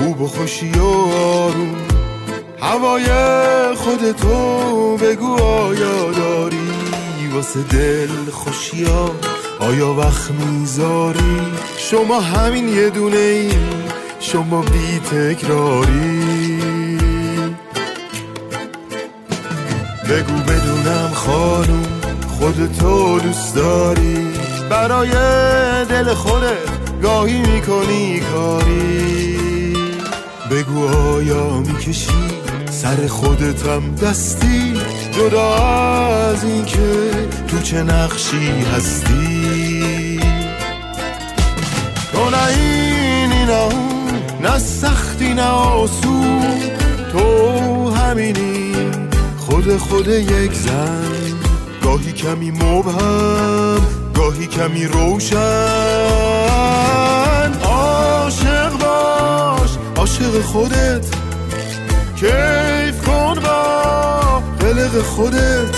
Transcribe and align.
خوب 0.00 0.20
و 0.20 0.28
خوشی 0.28 0.70
و 0.70 0.84
آروم. 0.84 1.76
هوای 2.62 3.04
خودتو 3.76 4.96
بگو 4.96 5.42
آیا 5.42 6.10
داری؟ 6.10 6.70
واسه 7.34 7.62
دل 7.62 8.30
خوشی 8.32 8.84
ها 8.84 9.10
آیا 9.58 9.92
وقت 9.92 10.30
می‌ذاری؟ 10.30 11.40
شما 11.76 12.20
همین 12.20 12.68
یه 12.68 12.90
دونه 12.90 13.16
ای 13.16 13.52
شما 14.20 14.62
بی 14.62 14.98
تکراری. 14.98 16.58
بگو 20.10 20.34
بدونم 20.48 21.10
خانم 21.14 21.86
خودتو 22.38 23.18
دوست 23.18 23.54
داری؟ 23.54 24.28
برای 24.70 25.10
دل 25.84 26.14
خودت 26.14 27.02
گاهی 27.02 27.38
می‌کنی 27.38 28.19
می‌کشی 31.80 32.12
سر 32.70 33.06
خودتم 33.06 33.94
دستی 33.94 34.80
جدا 35.12 35.54
از 35.54 36.44
این 36.44 36.64
که 36.64 37.10
تو 37.48 37.58
چه 37.62 37.82
نقشی 37.82 38.64
هستی. 38.76 40.20
تو 42.12 42.30
نه 42.30 42.46
اینی 42.46 43.44
نه 43.44 43.68
نه 44.42 44.58
سختی 44.58 45.34
نه 45.34 45.46
آسون. 45.46 46.42
تو 47.12 47.90
همینی 47.90 48.72
خود 49.38 49.76
خود 49.76 50.08
یک 50.08 50.52
زن. 50.52 51.12
گاهی 51.84 52.12
کمی 52.12 52.50
مبهم 52.50 53.80
گاهی 54.14 54.46
کمی 54.46 54.86
روشن. 54.86 55.38
عاشق 57.62 58.72
باش 58.78 59.70
عاشق 59.96 60.42
خودت. 60.42 61.19
کیف 62.20 63.06
کن 63.06 63.34
با 63.44 64.42
قلق 64.60 65.02
خودت 65.02 65.76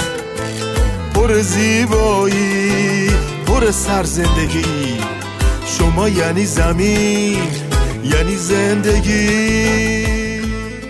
پر 1.14 1.40
زیبایی 1.40 3.10
پر 3.46 3.70
سر 3.70 4.02
زندگی. 4.02 4.98
شما 5.66 6.08
یعنی 6.08 6.44
زمین 6.44 7.42
یعنی 8.04 8.36
زندگی. 8.36 9.66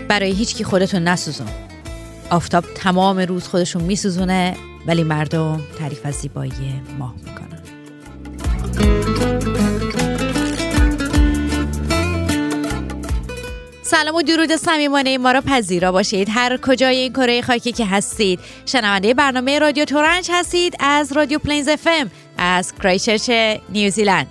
برای 0.09 0.31
هیچکی 0.31 0.65
خودتونو 0.65 1.05
نسوزون. 1.09 1.49
آفتاب 2.31 2.65
تمام 2.75 3.19
روز 3.19 3.49
خودشو 3.49 3.83
میسوزونه 3.83 4.57
ولی 4.87 5.05
مردم 5.05 5.61
تعریف 5.79 6.07
از 6.07 6.15
زیبایی 6.15 6.83
ماه 6.99 7.15
می‌کنن. 7.25 7.63
سلام 14.03 14.15
و 14.15 14.23
درود 14.23 14.57
صمیمانه 14.57 15.19
ما 15.19 15.33
را 15.33 15.41
پذیرا 15.41 15.93
باشید. 15.93 16.29
هر 16.31 16.57
کجای 16.57 16.97
این 16.97 17.13
کره 17.13 17.43
خاکی 17.43 17.73
که 17.73 17.87
هستید. 17.87 18.41
شنونده 18.67 19.15
برنامه 19.15 19.59
رادیو 19.59 19.85
تورنج 19.85 20.29
هستید 20.33 20.77
از 20.81 21.13
رادیو 21.13 21.39
Plains 21.39 21.69
FM 21.69 21.89
از 22.39 22.75
کرایست‌چرچ 22.75 23.31
نیوزیلند. 23.69 24.27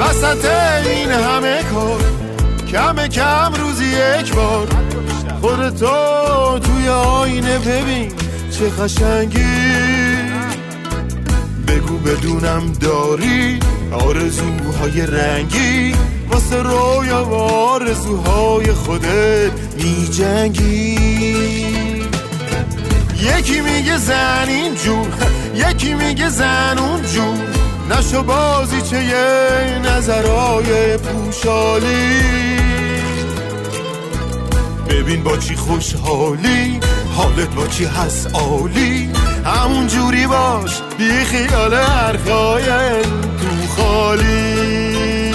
وسط 0.00 0.44
این 0.86 1.10
همه 1.10 1.62
کار 1.62 2.00
کم 2.72 3.06
کم 3.06 3.54
روزی 3.54 3.86
یک 3.86 4.34
بار. 4.34 4.68
خودتو 5.40 6.58
توی 6.58 6.88
آینه 6.88 7.58
ببین 7.58 8.12
چه 8.50 8.70
قشنگی. 8.70 10.03
بگو 11.84 11.98
بدونم 11.98 12.72
داری؟ 12.80 13.58
آرزوهای 13.92 15.06
رنگی 15.06 15.94
واسه 16.30 16.62
رویا 16.62 17.24
و 17.24 17.34
آرزوهای 17.34 18.72
خودت 18.72 19.52
می 19.76 20.08
جنگی 20.08 20.98
یکی 23.20 23.60
میگه 23.60 23.96
زن 23.98 24.48
اینجور 24.48 25.06
یکی 25.54 25.94
میگه 25.94 26.28
زن 26.28 26.78
اونجور 26.78 27.38
نشو 27.90 28.22
بازی 28.22 28.82
چه 28.82 29.04
یه 29.04 29.78
نظرهای 29.78 30.96
پوشالی. 30.96 32.20
ببین 34.88 35.22
با 35.22 35.36
چی 35.36 35.56
خوشحالی. 35.56 36.80
حالت 37.16 37.54
با 37.54 37.66
چی 37.66 37.84
هست 37.84 38.34
عالی؟ 38.34 39.10
همون 39.44 39.86
جوری 39.86 40.26
باش 40.26 40.80
بی 40.98 41.10
خیال 41.10 41.74
حرفای 41.74 42.64
تو 43.40 43.66
خالی. 43.76 45.34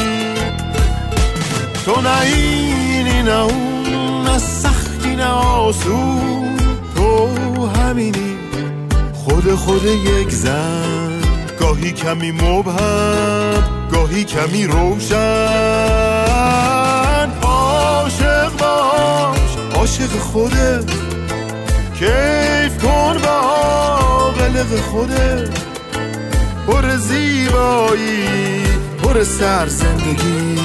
تو 1.86 2.02
نه 2.02 2.20
اینی 2.20 3.24
نه 3.24 3.40
اون 3.40 4.24
نه 4.24 4.38
سختی 4.40 5.16
نه 5.16 5.28
آسون. 5.28 6.58
تو 6.96 7.68
همینی. 7.68 8.38
خود 9.14 9.56
خود 9.56 9.86
یک 9.86 10.30
زن. 10.30 11.22
گاهی 11.60 11.92
کمی 11.92 12.32
مبهم 12.32 13.64
گاهی 13.92 14.24
کمی 14.24 14.68
روشن. 14.68 15.16
عاشق 17.42 18.52
باش 18.58 19.58
عاشق 19.76 20.20
خودت. 20.20 21.09
کیف 22.00 22.84
کن 22.84 23.18
با 23.24 24.32
قلق 24.32 24.80
خودت. 24.80 25.50
پر 26.68 26.96
زیبایی 26.96 28.64
پر 29.04 29.24
سر 29.24 29.68
زندگی. 29.68 30.56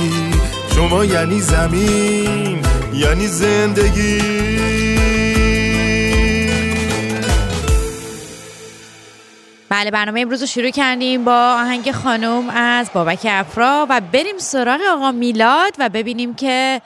شما 0.75 1.05
یعنی 1.05 1.41
زمین 1.41 2.63
یعنی 2.93 3.27
زندگی. 3.27 4.19
بله 9.69 9.91
برنامه 9.91 10.21
امروز 10.21 10.41
رو 10.41 10.47
شروع 10.47 10.71
کردیم 10.71 11.25
با 11.25 11.57
آهنگ 11.61 11.93
خانم 11.93 12.51
از 12.51 12.91
بابک 12.95 13.27
افرا 13.31 13.87
و 13.91 14.01
بریم 14.13 14.39
سراغ 14.39 14.81
آقا 14.91 15.13
میلاد 15.13 15.73
و 15.79 15.89
ببینیم 15.89 16.35
که 16.35 16.81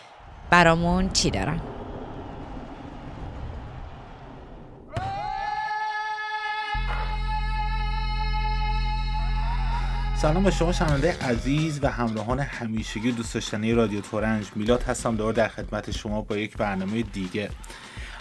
برامون 0.51 1.11
چی 1.11 1.31
دارن. 1.31 1.61
سلام 10.23 10.45
به 10.45 10.51
شما 10.51 10.73
شنونده 10.73 11.17
عزیز 11.19 11.81
و 11.83 11.91
همراهان 11.91 12.41
همیشگی 12.41 13.13
دوست 13.13 13.35
داشتنی 13.35 13.73
رادیو 13.73 14.01
تورنج. 14.01 14.47
میلاد 14.55 14.83
هستم 14.83 15.17
دور 15.17 15.33
در 15.33 15.49
خدمت 15.49 15.91
شما 15.91 16.23
با 16.23 16.37
یک 16.37 16.57
برنامه 16.57 17.03
دیگه. 17.03 17.51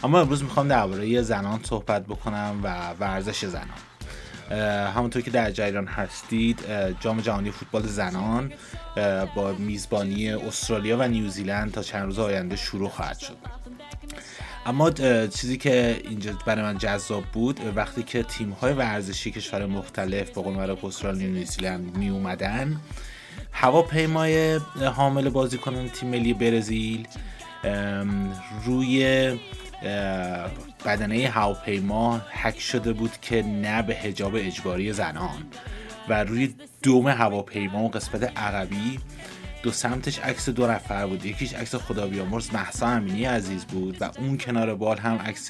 اما 0.04 0.22
امروز 0.22 0.44
می‌خوام 0.44 0.68
درباره 0.68 1.22
زنان 1.22 1.60
صحبت 1.64 2.06
بکنم 2.06 2.60
و 2.64 2.94
ورزش 3.00 3.46
زنان. 3.46 4.88
همونطور 4.88 5.22
که 5.22 5.32
در 5.32 5.52
جریان 5.52 5.88
هستید 5.88 6.60
جام 7.00 7.22
جهانی 7.22 7.52
فوتبال 7.52 7.88
زنان 7.88 8.52
با 9.36 9.54
میزبانی 9.58 10.30
استرالیا 10.30 10.98
و 10.98 11.08
نیوزیلند 11.08 11.72
تا 11.72 11.84
چند 11.84 12.06
روز 12.06 12.20
آینده 12.20 12.56
شروع 12.56 12.90
خواهد 12.90 13.20
شد. 13.20 13.38
اما 14.68 14.92
چیزی 15.28 15.58
که 15.58 16.02
اینجا 16.04 16.32
برای 16.46 16.64
من 16.64 16.78
جذاب 16.78 17.24
بود 17.24 17.60
وقتی 17.76 18.04
که 18.04 18.24
تیم 18.24 18.50
های 18.50 18.74
ورزشی 18.74 19.32
کشور 19.32 19.66
مختلف 19.66 20.32
با 20.32 20.42
قول 20.42 20.76
و 21.04 21.12
نیوزیلند 21.12 21.98
می 21.98 22.10
اومدن 22.10 22.82
هواپیمای 23.52 24.60
حامل 24.96 25.30
بازیکنان 25.30 25.90
تیم 25.90 26.10
ملی 26.10 26.34
برزیل 26.34 27.08
روی 28.66 29.40
بدنه 30.86 31.28
هواپیما 31.28 32.22
حک 32.32 32.60
شده 32.60 32.94
بود 32.94 33.12
که 33.22 33.44
نه 33.44 33.82
به 33.82 33.96
هجاب 33.96 34.36
اجباری 34.36 34.94
زنان 34.94 35.44
و 36.10 36.24
روی 36.24 36.56
دوم 36.84 37.08
هواپیما 37.08 37.84
و 37.84 37.90
قسمت 37.90 38.38
عقبی 38.38 39.00
دو 39.64 39.72
سمتش 39.72 40.20
عکس 40.20 40.50
دو 40.50 40.68
نفر 40.68 41.08
بود. 41.08 41.26
یکیش 41.26 41.54
عکس 41.54 41.76
خدا 41.76 42.08
بیامرز 42.08 42.54
محسا 42.54 42.88
امینی 42.88 43.26
عزیز 43.26 43.66
بود 43.66 43.98
و 44.02 44.10
اون 44.18 44.38
کنار 44.38 44.76
بال 44.76 44.98
هم 44.98 45.16
عکس 45.16 45.50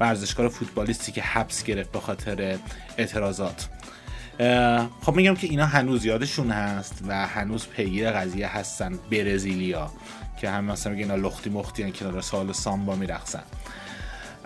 ورزشکار 0.00 0.48
فوتبالیستی 0.48 1.12
که 1.12 1.22
حبس 1.22 1.64
گرفت 1.64 1.92
به 1.92 2.00
خاطر 2.00 2.58
اعتراضات. 2.98 3.68
خب 5.02 5.14
میگم 5.14 5.34
که 5.34 5.46
اینا 5.46 5.66
هنوز 5.66 6.04
یادشون 6.04 6.50
هست 6.50 7.02
و 7.08 7.26
هنوز 7.26 7.66
پیگیر 7.66 8.10
قضیه 8.10 8.56
هستن 8.56 8.98
برزیلیا 9.10 9.90
که 10.40 10.50
هم 10.50 10.64
مثلا 10.64 10.92
میگه 10.92 11.04
اینا 11.04 11.28
لختی 11.28 11.50
مختی 11.50 11.92
کنار 11.92 12.20
سال 12.20 12.52
سامبا 12.52 12.94
میرقصن. 12.94 13.42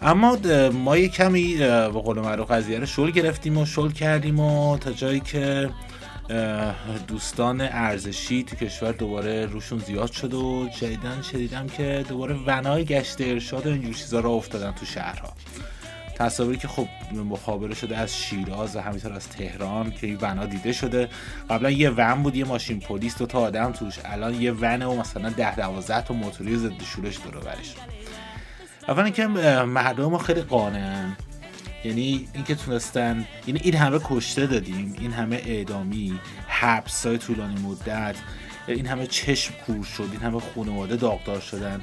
اما 0.02 0.38
ما 0.72 0.96
یه 0.96 1.08
کمی 1.08 1.54
به 1.56 1.88
قول 1.88 2.20
معروف 2.20 2.50
قضیه 2.50 2.78
رو 2.78 2.86
شل 2.86 3.10
گرفتیم 3.10 3.58
و 3.58 3.66
شل 3.66 3.90
کردیم 3.90 4.40
و 4.40 4.78
تا 4.78 4.92
جایی 4.92 5.20
که 5.20 5.70
دوستان 7.06 7.60
ارزشی 7.60 8.42
تو 8.42 8.56
کشور 8.56 8.92
دوباره 8.92 9.46
روشون 9.46 9.78
زیاد 9.78 10.12
شد 10.12 10.34
و 10.34 10.68
جدیدن 10.80 11.22
شدیدم 11.22 11.66
که 11.66 12.04
دوباره 12.08 12.36
ونای 12.46 12.84
گشت 12.84 13.20
ارشاد 13.20 13.66
و 13.66 13.70
اینجور 13.70 13.94
چیزا 13.94 14.20
را 14.20 14.30
افتادن 14.30 14.72
تو 14.72 14.86
شهرها. 14.86 15.32
تصاویری 16.14 16.58
که 16.58 16.68
خب 16.68 16.88
مخابره 17.12 17.74
شده 17.74 17.96
از 17.96 18.16
شیراز 18.16 18.76
و 18.76 18.80
همینطور 18.80 19.12
از 19.12 19.28
تهران 19.28 19.90
که 19.90 20.06
این 20.06 20.16
ونا 20.20 20.46
دیده 20.46 20.72
شده. 20.72 21.08
قبلا 21.50 21.70
یه 21.70 21.90
ون 21.90 22.22
بود 22.22 22.36
یه 22.36 22.44
ماشین 22.44 22.80
پلیس 22.80 23.18
دو 23.18 23.26
تا 23.26 23.38
آدم 23.40 23.72
توش. 23.72 23.98
الان 24.04 24.34
یه 24.34 24.52
ونه 24.52 24.86
و 24.86 25.00
مثلا 25.00 25.30
ده 25.30 25.56
دوازده 25.56 26.02
تا 26.02 26.14
موتوری 26.14 26.56
ضد 26.56 26.82
شورش 26.82 27.18
دور 27.24 27.42
برش. 27.42 27.74
اولا 28.88 29.04
اینکه 29.04 29.26
مردم 29.26 30.04
ما 30.04 30.18
خیلی 30.18 30.42
قانعن. 30.42 31.16
یعنی 31.84 32.28
اینکه 32.34 32.54
تونستن 32.54 33.26
یعنی 33.46 33.60
این 33.60 33.74
همه 33.74 34.00
کشته 34.04 34.46
دادیم 34.46 34.96
این 35.00 35.12
همه 35.12 35.42
اعدامی 35.46 36.20
حبس 36.48 37.06
های 37.06 37.18
طولانی 37.18 37.62
مدت 37.62 38.16
این 38.66 38.86
همه 38.86 39.06
چشم 39.06 39.54
کور 39.66 39.84
شد 39.84 40.08
این 40.12 40.20
همه 40.20 40.40
خانواده 40.54 40.96
داغدار 40.96 41.40
شدن. 41.40 41.80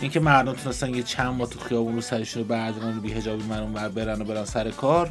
اینکه 0.00 0.20
مردم 0.20 0.52
تونستن 0.52 0.94
یه 0.94 1.02
چند 1.02 1.34
ما 1.34 1.46
تو 1.46 1.60
خیابون 1.60 1.94
رو 1.94 2.00
سرشون 2.00 2.42
رو 2.42 2.48
بردارن 2.48 2.94
رو 2.94 3.00
بی 3.00 3.12
حجابی 3.12 3.44
مرون 3.44 3.72
و 3.74 3.88
برن 3.88 4.22
و 4.22 4.24
برن 4.24 4.44
سر 4.44 4.70
کار 4.70 5.10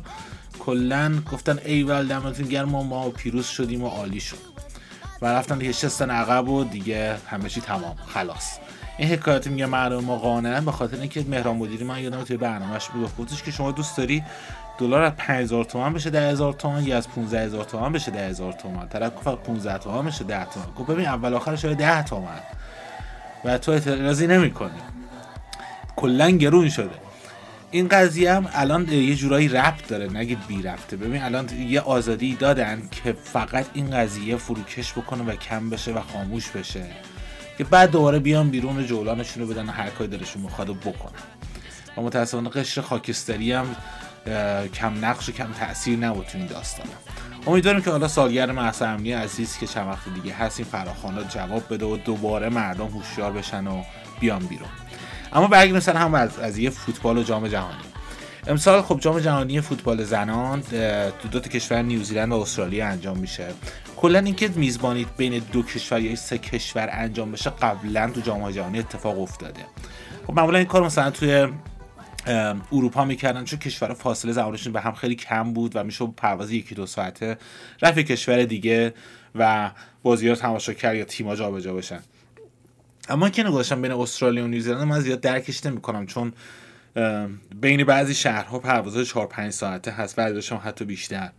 کلا 0.60 1.22
گفتن 1.32 1.60
ایول 1.66 2.08
دمتون 2.08 2.48
گرم 2.48 2.70
ما 2.70 2.84
ما 2.84 3.10
پیروز 3.10 3.46
شدیم 3.46 3.84
و 3.84 3.88
عالی 3.88 4.20
شد. 4.20 4.38
و 5.22 5.26
رفتن 5.26 5.58
دیگه 5.58 5.72
شستن 5.72 6.10
عقب 6.10 6.50
و 6.50 6.64
دیگه 6.64 7.18
همه 7.28 7.50
چی 7.50 7.62
تمام 7.62 7.96
خلاص. 8.08 8.60
این 8.98 9.10
حکایت 9.10 9.48
میگه 9.48 9.66
مردم 9.66 10.04
ما 10.04 10.18
قانعن 10.18 10.66
به 10.66 10.72
خاطر 10.72 11.00
اینکه 11.00 11.26
مهران 11.28 11.56
مدیری 11.56 11.84
من 11.84 12.00
یادم 12.00 12.24
توی 12.24 12.38
برنامه‌اش 12.38 12.90
می‌گفت 12.94 13.18
گفتش 13.18 13.44
که 13.44 13.52
شما 13.52 13.72
دوست 13.72 13.98
داری 13.98 14.24
دلار 14.78 15.02
از 15.02 15.14
5000 15.18 15.66
تومان 15.66 15.94
بشه 15.94 16.10
10000 16.10 16.54
تومان 16.54 16.88
یا 16.88 16.98
از 16.98 17.08
15000 17.08 17.64
تومان 17.64 17.92
بشه 17.92 18.12
10000 18.12 18.54
تومان؟ 18.54 18.90
طرف 18.90 19.12
گفت 19.16 19.44
15 19.44 19.78
تومان 19.78 20.06
بشه 20.06 20.24
10 20.24 20.46
تومان. 20.46 20.70
گفت 20.78 20.90
ببین 20.92 21.06
اول 21.06 21.34
آخرش 21.34 21.66
10 21.66 22.04
تومان. 22.04 22.40
و 23.46 23.58
تو 23.58 23.72
اعتراضی 23.72 24.28
نمی‌کنی. 24.28 24.80
کلا 25.96 26.30
گرون 26.30 26.70
شده. 26.70 26.90
این 27.72 27.88
قضیه 27.88 28.34
هم 28.34 28.48
الان 28.54 28.90
یه 28.90 29.16
جورایی 29.16 29.48
ربط 29.48 29.88
داره 29.88 30.08
نگید 30.14 30.48
بی 30.48 30.62
ربطه. 30.62 30.98
ببین 30.98 31.22
الان 31.22 31.50
یه 31.50 31.82
آزادی 31.82 32.36
دادن 32.36 32.82
که 32.92 33.14
فقط 33.14 33.66
این 33.74 33.92
قضیه 33.92 34.38
فروکش 34.38 34.94
بکنه 34.94 35.24
و 35.24 35.36
کم 35.36 35.70
بشه 35.70 35.92
و 35.94 36.02
خاموش 36.14 36.50
بشه. 36.50 36.86
که 37.58 37.64
بعد 37.64 37.92
دوباره 37.92 38.20
بیان 38.20 38.50
بیرون 38.50 38.86
جولانشون 38.86 39.44
رو 39.44 39.50
بدن 39.50 39.70
هر 39.70 39.90
کاری 39.90 40.10
دلشون 40.10 40.42
می‌خواد 40.42 40.68
بکنن. 40.68 41.12
و 41.98 42.02
متاسفانه 42.02 42.50
قشر 42.50 42.82
خاکستری 42.82 43.52
هم 43.52 43.76
کم 44.74 45.06
نقش 45.06 45.30
و 45.30 45.32
کم 45.32 45.48
تاثیر 45.60 46.00
نبود 46.00 46.26
تو 46.26 46.38
این 46.38 46.48
داستان. 46.48 46.88
امیدواریم 47.48 47.82
که 47.82 47.92
حالا 47.92 48.08
سالگرد 48.08 48.50
محسا 48.50 48.88
امنی 48.88 49.12
عزیز 49.12 49.58
که 49.58 49.68
چند 49.68 49.88
وقت 49.88 50.14
دیگه 50.14 50.34
هست 50.34 50.60
این 50.60 50.68
فراخوانا 50.72 51.24
جواب 51.24 51.74
بده 51.74 51.86
و 51.86 51.98
دوباره 51.98 52.50
مردم 52.50 52.88
هوشیار 52.88 53.32
بشن 53.32 53.68
و 53.68 53.84
بیان 54.20 54.46
بیرون. 54.46 54.70
اما 55.34 55.48
برگردیم 55.48 55.96
هم 55.96 56.14
از 56.16 56.40
از 56.40 56.58
یه 56.58 56.70
فوتبال 56.70 57.18
و 57.18 57.24
جام 57.24 57.48
جهانی. 57.48 57.78
امسال 58.48 58.82
خب 58.82 59.00
جام 59.00 59.20
جهانی 59.20 59.62
فوتبال 59.62 60.04
زنان 60.04 60.62
تو 61.22 61.28
دو 61.32 61.40
تا 61.40 61.50
کشور 61.50 61.82
نیوزیلند 61.82 62.32
و 62.32 62.36
استرالیا 62.36 62.88
انجام 62.88 63.18
میشه. 63.18 63.48
کلا 63.98 64.20
اینکه 64.20 64.48
میزبانی 64.48 65.06
بین 65.18 65.44
دو 65.52 65.64
کشور 65.64 66.00
یا 66.00 66.16
سه 66.16 66.38
کشور 66.38 66.90
انجام 66.92 67.32
بشه 67.32 67.50
قبلا 67.50 68.12
تو 68.12 68.22
جام 68.22 68.52
جهانی 68.52 68.80
اتفاق 68.80 69.20
افتاده. 69.20 69.66
خب 70.28 70.34
معمولا 70.34 70.58
این 70.58 70.68
کار 70.68 70.86
مثلا 70.86 71.12
توی 71.12 71.48
اروپا 72.72 73.06
می‌کردن 73.06 73.44
چون 73.44 73.60
کشور 73.60 73.94
فاصله 73.94 74.32
زمانشون 74.32 74.74
به 74.74 74.82
هم 74.82 74.94
خیلی 74.94 75.16
کم 75.16 75.54
بود 75.54 75.76
و 75.76 75.84
میشه 75.84 76.08
پرواز 76.08 76.52
یکی 76.52 76.76
دو 76.76 76.86
ساعته 76.86 77.38
رفت 77.82 78.00
کشور 78.00 78.44
دیگه 78.44 78.94
و 79.36 79.72
بازی 80.04 80.28
ها 80.30 80.36
تماشا 80.36 80.74
کرد 80.74 80.96
یا 80.96 81.06
تیما 81.06 81.36
جابجا 81.36 81.74
بشن. 81.74 82.00
اما 83.10 83.30
که 83.30 83.44
نگذاشتم 83.44 83.82
بین 83.82 83.92
استرالیا 83.92 84.44
و 84.44 84.48
نیوزیلند 84.48 84.82
من 84.82 85.00
زیاد 85.00 85.22
درکش 85.22 85.66
نمی‌کنم 85.66 86.06
چون 86.06 86.34
بین 87.62 87.84
بعضی 87.84 88.14
شهرها 88.14 88.60
پرواز 88.60 89.08
4 89.08 89.28
5 89.28 89.52
ساعته 89.52 89.92
هست 89.92 90.20
هم 90.20 90.62
حتی 90.64 90.86
بیشتر. 90.86 91.30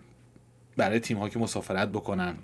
برای 0.77 1.01
تیم 1.01 1.19
ها 1.19 1.29
که 1.29 1.39
مسافرت 1.39 1.89
بکنن. 1.89 2.35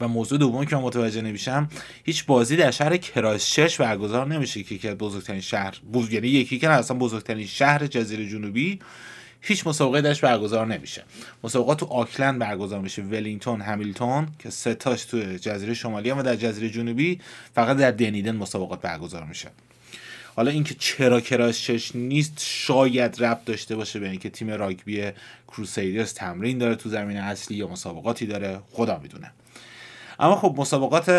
و 0.00 0.08
موضوع 0.08 0.38
دوم 0.38 0.64
که 0.64 0.76
من 0.76 0.82
متوجه 0.82 1.20
نمیشم 1.20 1.68
هیچ 2.04 2.26
بازی 2.26 2.56
در 2.56 2.70
شهر 2.70 2.96
کرایستچرچ 2.96 3.80
برگزار 3.80 4.26
نمیشه 4.26 4.62
که 4.62 4.74
یکی 4.74 4.88
بزرگترین 4.88 5.40
شهر 5.40 5.74
بزرگ 5.92 6.12
یعنی 6.12 6.28
یکی 6.28 6.58
که 6.58 6.70
اصلا 6.70 6.96
بزرگترین 6.96 7.46
شهر 7.46 7.86
جزیره 7.86 8.28
جنوبی 8.28 8.78
هیچ 9.46 9.66
مسابقه 9.66 10.00
درش 10.00 10.20
برگزار 10.20 10.66
نمیشه. 10.66 11.04
مسابقات 11.44 11.80
تو 11.80 11.86
آکلند 11.86 12.38
برگزار 12.38 12.80
میشه 12.80 13.02
ولینگتون 13.02 13.60
همیلتون 13.60 14.28
که 14.38 14.50
سه 14.50 14.74
تاش 14.74 15.04
تو 15.04 15.36
جزیره 15.36 15.74
شمالی 15.74 16.10
و 16.10 16.22
در 16.22 16.36
جزیره 16.36 16.70
جنوبی 16.70 17.20
فقط 17.54 17.76
در 17.76 17.90
دنیدن 17.90 18.36
مسابقات 18.36 18.80
برگزار 18.80 19.24
میشه. 19.24 19.50
حالا 20.36 20.50
اینکه 20.50 20.74
چرا 20.78 21.20
کرایستچرچ 21.20 21.90
نیست 21.94 22.32
شاید 22.38 23.22
ربط 23.24 23.44
داشته 23.44 23.76
باشه 23.76 23.98
به 23.98 24.10
اینکه 24.10 24.30
تیم 24.30 24.50
راگبی 24.50 25.10
کروسیدرز 25.48 26.14
تمرین 26.14 26.58
داره 26.58 26.74
تو 26.74 26.88
زمین 26.88 27.16
اصلی 27.16 27.56
یا 27.56 27.68
مسابقاتی 27.68 28.26
داره 28.26 28.60
خدا 28.72 28.98
می‌دونه. 28.98 29.30
اما 30.18 30.36
خب 30.36 30.54
مسابقات 30.58 31.10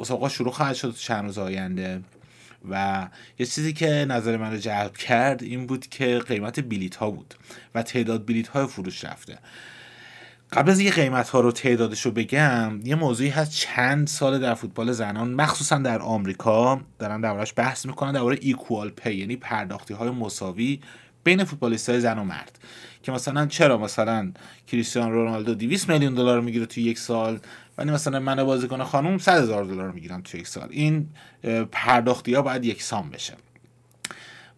مسابقات 0.00 0.30
شروع 0.30 0.52
خواهد 0.52 0.74
شد 0.74 0.94
چند 0.94 1.24
روز 1.24 1.38
آینده 1.38 2.00
و 2.70 3.08
یه 3.38 3.46
چیزی 3.46 3.72
که 3.72 4.06
نظر 4.08 4.36
من 4.36 4.52
رو 4.52 4.58
جلب 4.58 4.96
کرد 4.96 5.42
این 5.42 5.66
بود 5.66 5.86
که 5.86 6.18
قیمت 6.18 6.60
بلیت 6.60 6.96
ها 6.96 7.10
بود 7.10 7.34
و 7.74 7.82
تعداد 7.82 8.26
بلیت 8.26 8.48
های 8.48 8.66
فروش 8.66 9.04
رفته. 9.04 9.38
قبل 10.52 10.70
از 10.70 10.78
اینکه 10.78 10.94
قیمت 10.94 11.28
ها 11.28 11.40
رو 11.40 11.52
تعدادش 11.52 12.00
رو 12.00 12.10
بگم 12.10 12.80
یه 12.84 12.94
موضوعی 12.94 13.30
هست 13.30 13.52
چند 13.52 14.06
سال 14.06 14.38
در 14.38 14.54
فوتبال 14.54 14.92
زنان 14.92 15.34
مخصوصا 15.34 15.78
در 15.78 15.98
آمریکا 15.98 16.80
دارن 16.98 17.20
دربارش 17.20 17.52
بحث 17.56 17.86
می‌کنن 17.86 18.12
درباره 18.12 18.38
ایکوال 18.40 18.90
پی 18.90 19.14
یعنی 19.14 19.36
پرداختی 19.36 19.94
های 19.94 20.10
مساوی 20.10 20.80
بین 21.24 21.44
فوتبالیست 21.44 21.88
های 21.88 22.00
زن 22.00 22.18
و 22.18 22.24
مرد 22.24 22.58
که 23.02 23.12
مثلا 23.12 23.46
چرا 23.46 23.78
مثلا 23.78 24.32
کریستیانو 24.66 25.10
رونالدو 25.10 25.54
200 25.54 25.88
میلیون 25.88 26.14
دلار 26.14 26.40
می‌گیره 26.40 26.66
تو 26.66 26.80
یک 26.80 26.98
سال 26.98 27.40
ولی 27.78 27.90
مثلا 27.90 28.20
من 28.20 28.44
بازیکن 28.44 28.84
خانم 28.84 29.18
100 29.18 29.42
هزار 29.42 29.64
دلار 29.64 29.90
می‌گیرم 29.90 30.20
تو 30.20 30.38
یک 30.38 30.48
سال. 30.48 30.68
این 30.70 31.08
پرداختی 31.72 32.34
ها 32.34 32.42
باید 32.42 32.64
یکسان 32.64 33.10
بشه. 33.10 33.34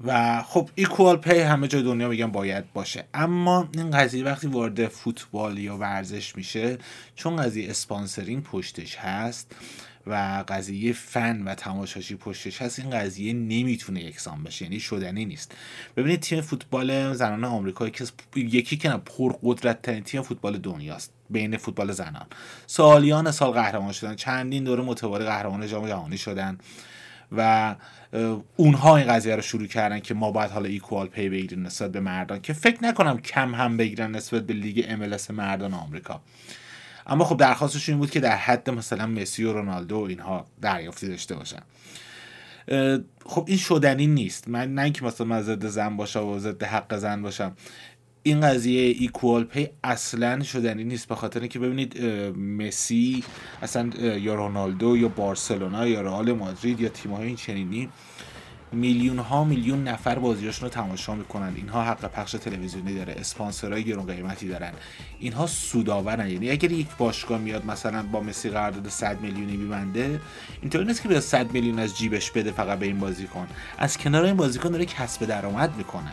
و 0.05 0.43
خب 0.43 0.71
equal 0.75 1.17
pay 1.17 1.39
همه 1.39 1.69
جای 1.69 1.83
دنیا 1.83 2.09
میگن 2.09 2.27
باید 2.27 2.73
باشه. 2.73 3.05
اما 3.15 3.69
این 3.75 3.91
قضیه 3.91 4.25
وقتی 4.25 4.47
وارد 4.47 4.89
فوتبال 4.89 5.59
یا 5.59 5.77
ورزش 5.77 6.37
میشه 6.37 6.79
چون 7.15 7.37
قضیه 7.37 7.71
sponsoring 7.71 8.43
پشتش 8.43 8.97
هست 8.97 9.55
و 10.07 10.45
قضیه 10.49 10.93
فن 10.93 11.43
و 11.43 11.55
تماشاچی 11.55 12.17
پشتش 12.17 12.63
هست. 12.63 12.79
این 12.79 12.91
قضیه 12.91 13.33
نمی‌تونه 13.33 14.05
یکسان 14.05 14.43
بشه 14.43 14.65
یعنی 14.65 14.81
شدنی 14.81 15.25
نیست. 15.25 15.55
ببینید 15.97 16.21
تیم 16.21 16.41
فوتبال 16.41 17.13
زنان 17.15 17.45
آمریکا 17.45 17.91
یکی 18.37 18.77
که 18.77 18.89
پر 18.89 19.33
قدرت 19.43 19.83
ترین 19.83 20.03
تیم 20.03 20.23
فوتبال 20.23 20.59
دنیاست 20.59 21.13
بین 21.31 21.57
فوتبال 21.57 21.93
زنان. 21.93 22.27
سالیان 22.67 23.31
سال 23.31 23.51
قهرمان 23.51 23.93
شدن 23.93 24.15
چندین 24.15 24.65
دوره 24.65 24.83
متوالی 24.83 25.25
قهرمان 25.25 25.67
جام 25.67 25.89
جهانی 25.89 26.19
شدن 26.19 26.59
و 27.33 27.75
اونها 28.57 28.97
این 28.97 29.07
قضیه 29.07 29.37
رو 29.37 29.43
شروع 29.43 29.67
کردن 29.67 30.01
که 30.01 30.15
ما 30.15 30.31
باید 30.31 30.51
حالا 30.51 30.69
equal 30.69 31.07
pay 31.07 31.29
بگیریم 31.29 31.67
نسبت 31.67 31.93
به 31.93 32.01
مردان 32.01 32.41
که 32.41 32.53
فکر 32.53 32.85
نکنم 32.85 33.19
کم 33.19 33.55
هم 33.55 33.77
بگیرن 33.77 34.11
نسبت 34.11 34.47
به 34.47 34.55
لیگ 34.55 34.85
MLS 34.85 35.31
مردان 35.31 35.75
آمریکا. 35.75 36.21
اما 37.07 37.25
خب 37.25 37.37
درخواستش 37.37 37.89
این 37.89 37.99
بود 37.99 38.11
که 38.11 38.21
در 38.21 38.37
حد 38.37 38.71
مثلا 38.71 39.07
مسی 39.07 39.45
و 39.45 39.53
رونالدو 39.53 39.97
و 39.97 40.03
اینها 40.03 40.47
دریافتی 40.61 41.09
داشته 41.09 41.35
باشن. 41.35 41.63
خب 43.27 43.45
این 43.49 43.59
شدنی 43.59 44.07
نیست. 44.07 44.49
من 44.49 44.75
نه 44.75 44.83
اینکه 44.83 45.05
مثلا 45.05 45.27
من 45.27 45.43
ضد 45.43 45.67
زن 45.67 45.97
باشم 45.97 46.25
و 46.25 46.39
ضد 46.39 46.63
حق 46.63 46.97
زن 46.97 47.23
باشم. 47.23 47.53
این 48.23 48.41
قضیه 48.41 48.81
ایکوال 48.99 49.45
پی 49.45 49.69
اصلا 49.85 50.43
شدنی 50.43 50.85
نیست. 50.85 51.09
به 51.09 51.15
خاطر 51.15 51.41
اینکه 51.41 51.59
ببینید 51.59 52.05
مسی 52.37 53.25
اصلا 53.63 53.91
یا 54.17 54.35
رونالدو 54.35 54.97
یا 54.97 55.09
بارسلونا 55.09 55.87
یا 55.87 56.01
رئال 56.01 56.33
مادرید 56.33 56.81
یا 56.81 56.89
تیم‌های 56.89 57.27
این 57.27 57.37
چنینی 57.37 57.89
میلیون 58.73 59.19
ها 59.19 59.45
میلیون 59.45 59.89
نفر 59.89 60.19
بازیاشون 60.19 60.69
رو 60.69 60.75
تماشا 60.75 61.15
می‌کنن. 61.15 61.53
اینها 61.57 61.85
حق 61.85 62.13
پخش 62.13 62.33
تلویزیونی 62.33 62.95
داره 62.95 63.13
اسپانسرای 63.19 63.85
گرون 63.85 64.07
قیمتی 64.07 64.49
دارن. 64.49 64.73
اینها 65.19 65.47
سودآورن. 65.47 66.31
یعنی 66.31 66.51
اگر 66.51 66.73
یک 66.73 66.87
باشگاه 66.99 67.39
میاد 67.39 67.67
مثلا 67.67 68.03
با 68.03 68.21
مسی 68.21 68.51
قرارداد 68.51 68.89
100 68.89 69.21
میلیونی 69.21 69.57
میبنده 69.57 70.21
اینطوری 70.61 70.85
نیست 70.85 71.03
که 71.03 71.09
به 71.09 71.21
100 71.21 71.53
میلیون 71.53 71.79
از 71.79 71.99
جیبش 71.99 72.31
بده 72.31 72.53
فقط 72.53 72.79
به 72.79 72.87
این 72.87 72.99
بازیکن. 72.99 73.47
از 73.79 73.99
کنار 73.99 74.25
این 74.25 74.37
بازیکن 74.37 74.71
داره 74.71 74.85
کسب 74.85 75.27
درآمد 75.27 75.77
می‌کنه. 75.77 76.13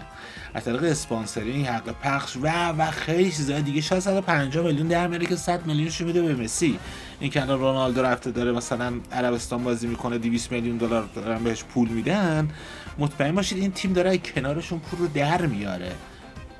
از 0.53 0.63
طریق 0.63 0.83
اسپانسری 0.83 1.63
حق 1.63 1.95
پخش 2.01 2.37
و 2.41 2.69
و 2.71 2.91
خیلی 2.91 3.31
چیزای 3.31 3.61
دیگه 3.61 3.81
شاید 3.81 4.01
150 4.01 4.65
میلیون 4.65 4.87
در 4.87 5.07
میاره 5.07 5.25
که 5.25 5.35
100 5.35 5.65
میلیونش 5.65 6.01
میده 6.01 6.21
به 6.21 6.35
مسی. 6.43 6.79
این 7.19 7.31
که 7.31 7.41
رونالدو 7.41 8.01
رفته 8.01 8.31
داره 8.31 8.51
مثلا 8.51 8.93
عربستان 9.11 9.63
بازی 9.63 9.87
می‌کنه 9.87 10.17
200 10.17 10.51
میلیون 10.51 10.77
دلار 10.77 11.09
دارن 11.15 11.43
بهش 11.43 11.63
پول 11.63 11.89
میدن. 11.89 12.49
مطمئن 12.97 13.35
باشید 13.35 13.57
این 13.57 13.71
تیم 13.71 13.93
داره 13.93 14.17
کنارشون 14.17 14.79
پول 14.79 14.99
رو 14.99 15.07
در 15.07 15.45
میاره. 15.45 15.91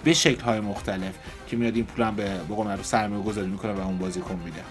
به 0.03 0.13
شکل 0.13 0.43
های 0.43 0.59
مختلف 0.59 1.13
که 1.47 1.57
میاد 1.57 1.75
این 1.75 1.85
پول 1.85 2.05
هم 2.05 2.15
به 2.15 2.37
بقول 2.49 2.81
سرمایه 2.81 3.23
گذاری 3.23 3.47
می‌کنه 3.47 3.73
و 3.73 3.79
اون 3.79 3.97
بازیکن 3.97 4.39
میده. 4.45 4.61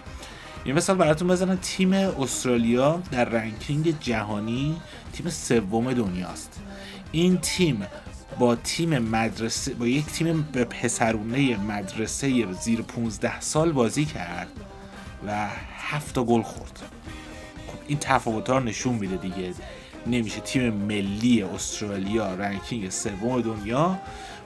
این 0.63 0.75
مثال 0.75 0.97
براتون 0.97 1.27
بزنم 1.27 1.55
تیم 1.55 1.93
استرالیا 1.93 3.01
در 3.11 3.25
رنکینگ 3.25 3.99
جهانی 3.99 4.81
تیم 5.13 5.29
سوم 5.29 5.93
دنیاست. 5.93 6.61
این 7.11 7.37
تیم 7.37 7.87
با 8.39 8.55
تیم 8.55 8.99
مدرسه 8.99 9.73
با 9.73 9.87
یک 9.87 10.05
تیم 10.05 10.47
به 10.51 10.63
پسرونه 10.63 11.57
مدرسه 11.57 12.53
زیر 12.53 12.81
15 12.81 13.41
سال 13.41 13.71
بازی 13.71 14.05
کرد 14.05 14.51
و 15.27 15.47
هفت 15.89 16.19
گل 16.19 16.41
خورد. 16.41 16.79
خب 17.67 17.77
این 17.87 17.97
تفاوت 18.01 18.49
رو 18.49 18.59
نشون 18.59 18.93
میده 18.93 19.17
دیگه. 19.17 19.53
نمیشه 20.07 20.39
تیم 20.39 20.73
ملی 20.73 21.41
استرالیا 21.41 22.33
رنکینگ 22.33 22.89
سوم 22.89 23.41
دنیا 23.41 23.97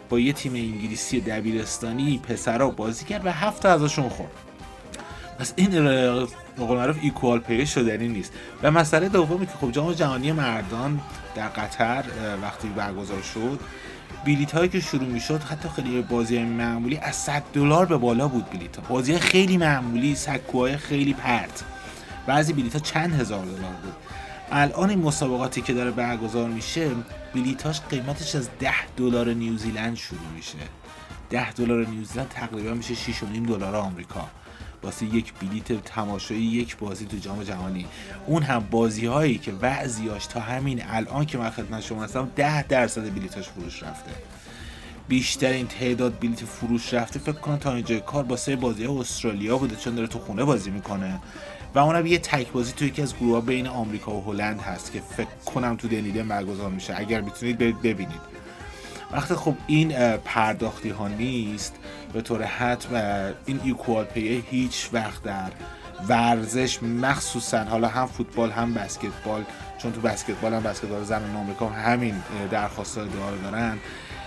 با 0.10 0.20
یه 0.20 0.34
تیم 0.34 0.54
انگلیسی 0.54 1.22
دبیرستانی 1.22 2.18
پسرا 2.18 2.70
بازی 2.70 3.06
کرد 3.06 3.26
و 3.26 3.32
هفت 3.32 3.66
ازشون 3.66 4.10
خورد. 4.10 4.32
پس 5.40 5.54
این 5.56 5.70
قول 6.58 6.78
معروف 6.78 6.98
equal 7.02 7.40
pay 7.40 7.66
شدنی 7.66 8.08
نیست. 8.08 8.34
و 8.64 8.72
مسئله 8.72 9.10
دومی 9.10 9.46
که 9.46 9.54
خب 9.62 9.72
جام 9.72 9.94
جهانی 9.94 10.32
مردان 10.32 11.00
در 11.36 11.48
قطر 11.48 12.04
وقتی 12.42 12.68
برگزار 12.68 13.22
شد 13.22 13.60
بلیت 14.26 14.52
هایی 14.52 14.70
که 14.70 14.80
شروع 14.80 15.08
می 15.08 15.20
شد 15.20 15.44
حتی 15.44 15.70
خیلی 15.70 16.02
بازی 16.02 16.44
معمولی 16.44 16.98
از 16.98 17.16
100 17.16 17.44
دلار 17.54 17.86
به 17.86 17.98
بالا 17.98 18.28
بود 18.28 18.50
بلیت 18.50 18.76
ها 18.76 18.84
بازی 18.90 19.20
خیلی 19.20 19.58
معمولی 19.58 20.16
سکوهای 20.16 20.78
خیلی 20.78 21.14
پرت. 21.14 21.64
بعضی 22.28 22.54
بلیت 22.54 22.74
ها 22.74 22.80
چند 22.80 23.14
هزار 23.14 23.46
دلار 23.46 23.74
بود. 23.84 23.94
الان 24.52 24.90
این 24.90 25.00
مسابقاتی 25.00 25.62
که 25.62 25.74
داره 25.74 25.92
برگزار 25.92 26.50
میشه 26.50 26.90
بلیتاش 27.36 27.82
قیمتش 27.82 28.36
از 28.36 28.50
10 28.60 28.72
دلار 28.98 29.34
نیوزیلند 29.34 29.96
شروع 29.96 30.28
میشه. 30.36 30.58
10 31.30 31.52
دلار 31.52 31.88
نیوزیلند 31.88 32.30
تقریبا 32.30 32.74
میشه 32.74 32.96
6.5 32.96 33.48
دلار 33.48 33.76
آمریکا. 33.76 34.30
واسه 34.84 35.06
یک 35.06 35.34
بلیت 35.34 35.84
تماشایی 35.84 36.44
یک 36.44 36.78
بازی 36.78 37.06
تو 37.06 37.18
جام 37.18 37.44
جهانی. 37.44 37.86
اون 38.26 38.44
هم 38.44 38.68
بازی 38.72 39.06
هایی 39.06 39.38
که 39.38 39.52
بعضیاش 39.52 40.26
تا 40.26 40.40
همین 40.40 40.84
الان 40.88 41.26
که 41.26 41.38
من 41.38 41.50
خدمت 41.50 41.82
شما 41.82 42.04
هستم 42.04 42.30
10 42.36 42.64
درصد 42.64 43.14
بلیتاش 43.16 43.50
فروش 43.50 43.84
رفته. 43.84 44.12
بیشترین 45.08 45.68
تعداد 45.68 46.20
بلیت 46.20 46.46
فروش 46.46 46.94
رفته 46.94 47.20
فکر 47.20 47.32
کنم 47.32 47.58
تا 47.58 47.74
اینجا 47.74 48.00
کار 48.00 48.24
با 48.24 48.38
سه 48.38 48.56
بازی 48.56 48.86
استرالیا 48.86 49.58
بوده 49.58 49.76
چون 49.76 49.96
داره 49.96 50.08
تو 50.08 50.20
خونه 50.20 50.44
بازی 50.44 50.70
می‌کنه. 50.70 51.20
و 51.76 51.80
اونم 51.80 52.06
یه 52.06 52.18
تک 52.18 52.52
بازی 52.52 52.72
تو 52.72 52.86
یکی 52.86 53.02
از 53.02 53.16
گروه 53.16 53.46
بین 53.46 53.68
آمریکا 53.68 54.12
و 54.12 54.24
هلند 54.24 54.60
هست 54.60 54.92
که 54.92 55.02
فکر 55.18 55.28
کنم 55.46 55.76
تو 55.76 55.88
دنیده 55.88 56.24
برگزار 56.24 56.70
میشه. 56.70 56.94
اگر 56.98 57.22
می‌تونید 57.22 57.58
ببینید. 57.58 58.41
وقتی 59.14 59.34
خب 59.36 59.56
این 59.68 60.18
پرداختی 60.18 60.90
ها 60.90 61.08
نیست 61.08 61.76
به 62.14 62.22
طور 62.22 62.44
حتم 62.44 62.96
این 63.46 63.60
equal 63.64 64.06
pay 64.06 64.44
هیچ 64.50 64.90
وقت 64.94 65.24
در 65.24 65.52
ورزش 66.10 66.84
مخصوصا 66.84 67.64
حالا 67.64 67.88
هم 67.88 68.06
فوتبال 68.06 68.52
هم 68.52 68.74
بسکتبال 68.74 69.44
چون 69.78 69.92
تو 69.92 70.02
بسکتبال 70.02 70.54
هم 70.54 70.64
بسکتبال 70.64 71.04
زنان 71.04 71.36
آمریکا 71.36 71.70
همین 71.70 72.16
درخواست 72.52 72.96
دار 72.96 73.38
دارن. 73.44 73.78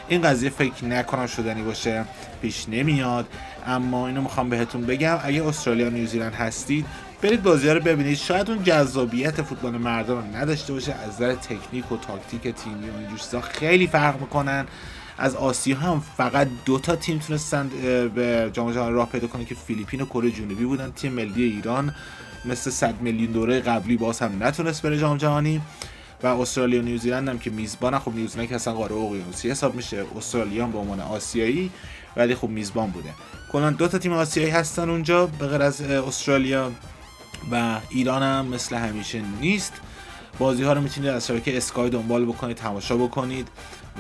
این 0.09 0.23
قضیه 0.23 0.51
فکر 0.51 0.85
نکنم 0.85 1.27
شدنی 1.27 1.63
باشه 1.63 2.05
پیش 2.43 2.69
نمیاد. 2.69 3.27
اما 3.67 4.07
اینو 4.07 4.23
می‌خوام 4.23 4.49
بهتون 4.49 4.87
بگم 4.87 5.19
اگه 5.23 5.47
استرالیا 5.47 5.89
نیوزیلند 5.89 6.35
هستید 6.35 6.87
برید 7.23 7.43
بازی 7.43 7.69
رو 7.69 7.81
ببینید. 7.81 8.17
شاید 8.17 8.51
اون 8.51 8.63
جذابیت 8.63 9.43
فوتبال 9.43 9.73
مردا 9.73 10.15
رو 10.15 10.37
نداشته 10.37 10.73
باشه. 10.73 10.93
از 10.93 11.15
نظر 11.15 11.35
تکنیک 11.35 11.93
و 11.93 11.97
تاکتیک 11.97 12.55
تیمی 12.55 12.91
و 12.91 12.93
اینجور 12.99 13.41
خیلی 13.41 13.87
فرق 13.87 14.21
می‌کنن. 14.21 14.67
از 15.19 15.37
آسیا 15.37 15.77
هم 15.77 16.03
فقط 16.17 16.49
دو 16.65 16.79
تا 16.79 16.97
تیم 16.97 17.19
تونستن 17.19 17.69
به 18.15 18.51
جام 18.53 18.73
جهانی 18.73 18.95
راه 18.95 19.09
پیدا 19.09 19.27
کنن 19.27 19.45
که 19.45 19.55
فیلیپین 19.55 20.01
و 20.01 20.05
کره 20.05 20.31
جنوبی 20.31 20.65
بودن. 20.65 20.91
تیم 20.91 21.13
ملی 21.13 21.43
ایران 21.43 21.95
مثل 22.45 22.71
100 22.71 23.01
میلیون 23.01 23.33
دوره 23.33 23.61
قبلی 23.61 23.97
باز 23.97 24.19
هم 24.19 24.43
نتونست 24.43 24.83
بره 24.83 24.99
جام 24.99 25.17
جهانی. 25.17 25.61
و 26.23 26.27
استرالیا 26.27 26.81
و 26.81 26.85
نیوزیلند 26.85 27.29
هم 27.29 27.39
که 27.39 27.51
میزبان 27.51 27.99
خب 27.99 28.15
نیوزیلند 28.15 28.49
که 28.49 28.55
اصلا 28.55 28.75
قاره 28.75 28.95
اقیانوسی 28.95 29.51
حساب 29.51 29.75
میشه. 29.75 30.05
استرالیا 30.17 30.65
هم 30.65 30.73
به 30.73 30.79
عنوان 30.79 31.01
آسیایی 31.01 31.71
ولی 32.17 32.35
خب 32.35 32.49
میزبان 32.49 32.91
بوده. 32.91 33.11
کلا 33.53 33.71
دو 33.71 33.89
تا 33.89 33.99
تیم 33.99 34.13
آسیایی 34.13 34.51
هستن 34.51 34.91
اونجا. 34.91 35.27
به 35.27 35.47
غیر 35.47 35.63
از 35.63 35.81
استرالیا 35.81 36.73
و 37.51 37.81
ایران 37.91 38.23
هم 38.23 38.47
مثل 38.47 38.77
همیشه 38.77 39.23
نیست. 39.41 39.73
بازی 40.39 40.63
ها 40.63 40.73
رو 40.73 40.81
می‌تونید 40.81 41.11
از 41.11 41.27
شبکه 41.27 41.57
اسکای 41.57 41.91
دنبال 41.91 42.25
بکنید 42.25 42.57
تماشا 42.57 42.97
بکنید 42.97 43.49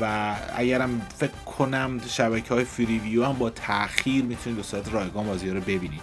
و 0.01 0.35
اگرم 0.57 1.03
فکر 1.19 1.31
کنم 1.59 2.01
شبکه 2.09 2.55
های 2.55 2.65
فریویو 2.65 3.25
هم 3.25 3.33
با 3.33 3.51
تاخیر 3.51 4.25
می‌تونید 4.25 4.57
به 4.57 4.63
صورت 4.63 4.93
رایگان 4.93 5.27
بازی 5.27 5.49
ها 5.49 5.55
رو 5.55 5.61
ببینید. 5.61 6.01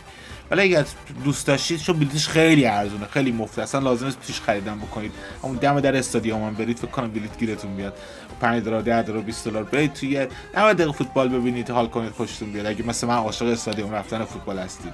ولی 0.52 0.62
اگر 0.62 0.86
دوست 1.24 1.48
داشتید 1.48 1.80
چون 1.80 2.00
بلیتش 2.00 2.28
خیلی 2.28 2.66
ارزونه 2.66 3.06
خیلی 3.06 3.32
مفته 3.32 3.62
اصلا 3.62 3.82
لازم 3.82 4.08
است 4.08 4.20
پیش 4.20 4.42
خریدن 4.42 4.80
بکنید. 4.80 5.12
همون 5.44 5.56
دم 5.56 5.80
در 5.80 5.98
استادیوم 5.98 6.44
هم 6.44 6.54
برید 6.54 6.78
فکر 6.78 6.88
کنم 6.88 7.12
بلیت 7.12 7.40
گیرتون 7.40 7.76
بیاد. 7.76 7.94
5 8.42 8.64
دلار 8.64 8.82
10 8.82 9.02
دلار 9.02 9.22
20 9.22 9.48
دلار 9.48 9.64
برید 9.64 9.94
توی 9.94 10.28
90 10.58 10.78
دقیقه 10.78 10.92
فوتبال 10.92 11.30
ببینید 11.30 11.70
حال 11.70 11.88
کنید 11.88 12.12
خوشتون 12.12 12.52
بیاد. 12.52 12.66
اگه 12.66 12.86
مثل 12.86 13.08
من 13.08 13.16
عاشق 13.16 13.46
استادیوم 13.46 13.92
رفتن 13.92 14.26
فوتبال 14.26 14.60
هستید. 14.60 14.94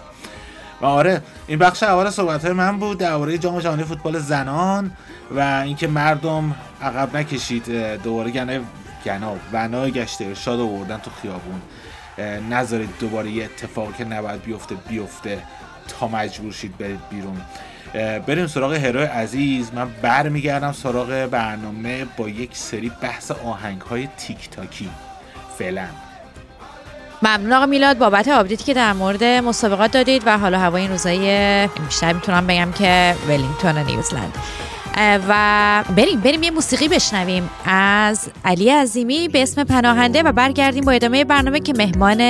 و 0.82 0.86
آره 0.86 1.22
این 1.48 1.60
بخش 1.60 1.84
اول 1.84 2.10
صحبت 2.10 2.46
های 2.46 2.54
من 2.54 2.80
بود 2.80 2.98
درباره 2.98 3.38
جام 3.38 3.60
جهانی 3.60 3.84
فوتبال 3.84 4.20
زنان 4.20 4.92
و 5.32 5.62
اینکه 5.66 5.88
مردم 5.88 6.56
عقب 6.82 7.18
نکشید 7.18 7.72
دوباره 8.04 8.32
گنه 8.32 8.62
گنا 9.06 9.36
بنای 9.52 9.92
گشت 9.92 10.22
ارشاد 10.22 10.60
آوردن 10.60 10.98
تو 10.98 11.12
خیابون. 11.22 11.62
نذارید 12.50 12.90
دوباره 13.00 13.32
یه 13.32 13.46
اتفاقی 13.46 13.94
که 13.98 14.06
نباید 14.06 14.42
بیفته 14.42 14.76
بیفته. 14.76 15.44
تا 16.00 16.08
مجبور 16.08 16.52
شید 16.52 16.78
برید 16.78 17.00
بیرون. 17.10 17.42
بریم 18.28 18.48
سراغ 18.48 18.74
هروی 18.74 19.04
عزیز. 19.04 19.74
من 19.74 19.90
برمیگردم 20.02 20.72
سراغ 20.72 21.28
برنامه 21.32 22.06
با 22.18 22.30
یک 22.30 22.58
سری 22.58 22.92
بحث 23.02 23.32
آهنگ 23.32 23.82
های 23.82 24.08
تیک 24.18 24.50
تاکی 24.50 24.90
فعلا. 25.58 25.88
ممنون 27.22 27.54
آقا 27.54 27.66
میلاد. 27.66 27.98
بابت 27.98 28.28
آپدیتی 28.28 28.64
که 28.64 28.74
در 28.74 28.94
مورد 28.94 29.24
مسابقات 29.24 29.92
دادید 29.92 30.24
و 30.26 30.38
حالا 30.38 30.60
هوای 30.60 30.82
این 30.82 30.92
روزای 30.92 31.68
بیشتر 31.68 32.14
می‌تونم 32.14 32.48
بگم 32.48 32.72
که 32.72 33.16
ولینگتون 33.28 33.78
نیوزلند. 33.78 34.38
و 35.30 35.84
بریم 35.96 36.20
بریم 36.20 36.44
یه 36.44 36.52
موسیقی 36.52 36.88
بشنویم. 36.88 37.50
از 37.66 38.30
علی 38.46 38.70
عظیمی 38.70 39.28
به 39.28 39.44
اسم 39.44 39.64
پناهنده 39.64 40.24
و 40.24 40.32
برگردیم 40.32 40.86
با 40.86 40.92
ادامه 40.92 41.24
برنامه 41.24 41.60
که 41.60 41.74
مهمان 41.78 42.22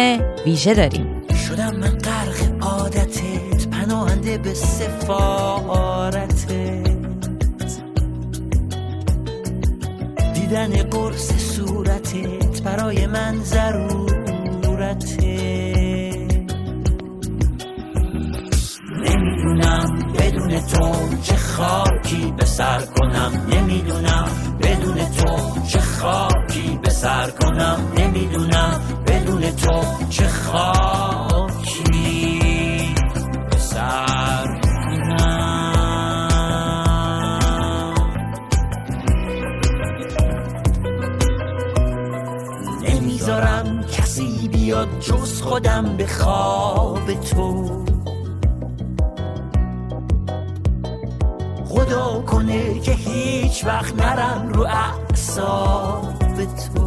ویژه 0.46 0.74
داریم. 0.74 1.22
شدم 1.48 1.76
من 1.76 1.98
غرق 1.98 2.64
عادتت 2.64 3.68
پناهنده 3.68 4.38
به 4.38 4.54
سفارتت. 4.54 6.52
دیدن 10.34 10.84
قرص 10.84 11.32
صورتت 11.56 12.62
برای 12.64 13.08
من 13.08 13.44
ضرورته 14.88 15.18
نمی‌دونم 19.04 20.14
بدون 20.20 20.60
تو 20.60 21.18
چه 21.24 21.36
خاکی 21.36 22.34
به 22.38 22.46
سر 22.46 22.80
کنم. 22.96 23.32
نمی‌دونم 23.54 24.28
بدون 24.62 24.96
تو 24.96 25.62
چه 25.68 25.80
خاکی 25.80 26.80
به 26.84 26.90
سر 26.90 27.30
کنم. 27.30 27.80
نمی‌دونم 27.98 28.82
بدون 29.08 29.42
تو 29.42 29.82
چه 30.10 30.28
خاکی. 30.28 31.37
بیاد 44.68 45.00
جز 45.00 45.42
خودم 45.42 45.98
به 45.98 46.08
خواب 46.08 47.14
تو. 47.14 47.86
جدا 51.76 52.22
کنه 52.28 52.80
که 52.80 52.92
هیچ 52.92 53.66
وقت 53.66 53.96
نرم 53.96 54.50
رو 54.54 54.64
اعصاب 54.64 56.46
تو. 56.46 56.87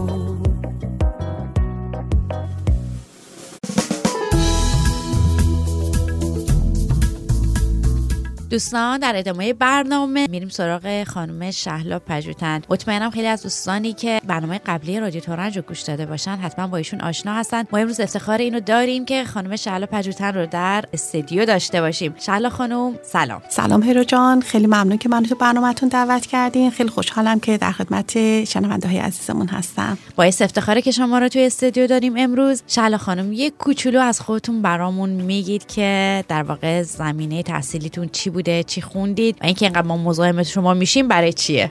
دوستان 8.50 8.98
در 8.98 9.16
ادامه 9.16 9.52
برنامه 9.52 10.26
میریم 10.30 10.48
سراغ 10.48 11.04
خانم 11.04 11.50
شهلا 11.50 11.98
پژوتن 11.98 12.62
مطمئنم 12.68 13.10
خیلی 13.10 13.26
از 13.26 13.42
دوستانی 13.42 13.92
که 13.92 14.20
برنامه 14.26 14.60
قبلی 14.66 15.00
رادیو 15.00 15.20
تورنج 15.20 15.56
رو 15.56 15.62
گوش 15.62 15.80
داده 15.80 16.06
باشن 16.06 16.36
حتما 16.36 16.66
با 16.66 16.76
ایشون 16.76 17.00
آشنا 17.00 17.34
هستن. 17.34 17.64
ما 17.72 17.78
امروز 17.78 18.00
افتخار 18.00 18.38
اینو 18.38 18.60
داریم 18.60 19.04
که 19.04 19.24
خانم 19.24 19.56
شهلا 19.56 19.86
پژوتن 19.86 20.34
رو 20.34 20.46
در 20.46 20.84
استودیو 20.92 21.44
داشته 21.44 21.80
باشیم. 21.80 22.14
شهلا 22.18 22.50
خانم 22.50 22.98
سلام. 23.02 23.42
سلام 23.48 23.82
هرو 23.82 24.04
جان. 24.04 24.40
خیلی 24.40 24.66
ممنون 24.66 24.98
که 24.98 25.08
منو 25.08 25.26
تو 25.26 25.34
برنامهتون 25.34 25.88
دعوت 25.88 26.26
کردین. 26.26 26.70
خیلی 26.70 26.88
خوشحالم 26.88 27.40
که 27.40 27.58
در 27.58 27.72
خدمت 27.72 28.44
شنونده 28.44 28.88
های 28.88 28.98
عزیزمون 28.98 29.48
هستم. 29.48 29.98
باعث 30.16 30.42
افتخاره 30.42 30.82
که 30.82 30.90
شما 30.90 31.18
رو 31.18 31.28
توی 31.28 31.46
استودیو 31.46 31.86
داریم 31.86 32.14
امروز. 32.16 32.62
شهلا 32.66 32.98
خانم 32.98 33.32
یک 33.32 33.56
کوچولو 33.58 34.00
از 34.00 34.20
خودتون 34.20 34.62
برامون 34.62 35.10
میگید 35.10 35.66
که 35.66 36.24
در 36.28 36.42
واقع 36.42 36.82
زمینه 36.82 37.42
تحصیلیتون 37.42 38.08
چی 38.08 38.30
بوده 38.40 38.62
چی 38.62 38.80
خوندید 38.80 39.36
و 39.40 39.46
اینکه 39.46 39.66
اینقدر 39.66 39.86
ما 39.86 39.96
مزاحم 39.96 40.42
شما 40.42 40.74
میشیم 40.74 41.08
برای 41.08 41.32
چیه؟ 41.32 41.70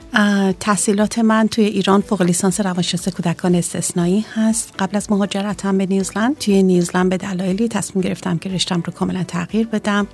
تحصیلات 0.60 1.18
من 1.18 1.48
توی 1.48 1.64
ایران 1.64 2.00
فوق 2.00 2.22
لیسانس 2.22 2.60
روانشناسی 2.60 3.10
کودکان 3.10 3.54
استثنایی 3.54 4.24
هست. 4.34 4.72
قبل 4.78 4.96
از 4.96 5.10
مهاجرتم 5.10 5.78
به 5.78 5.86
نیوزلند 5.86 6.38
توی 6.38 6.62
نیوزلند 6.62 7.10
به 7.10 7.16
دلایلی 7.16 7.68
تصمیم 7.68 8.04
گرفتم 8.04 8.38
که 8.38 8.50
رشتم 8.50 8.82
رو 8.86 8.92
کاملا 8.92 9.24
تغییر 9.24 9.66
بدم. 9.66 10.06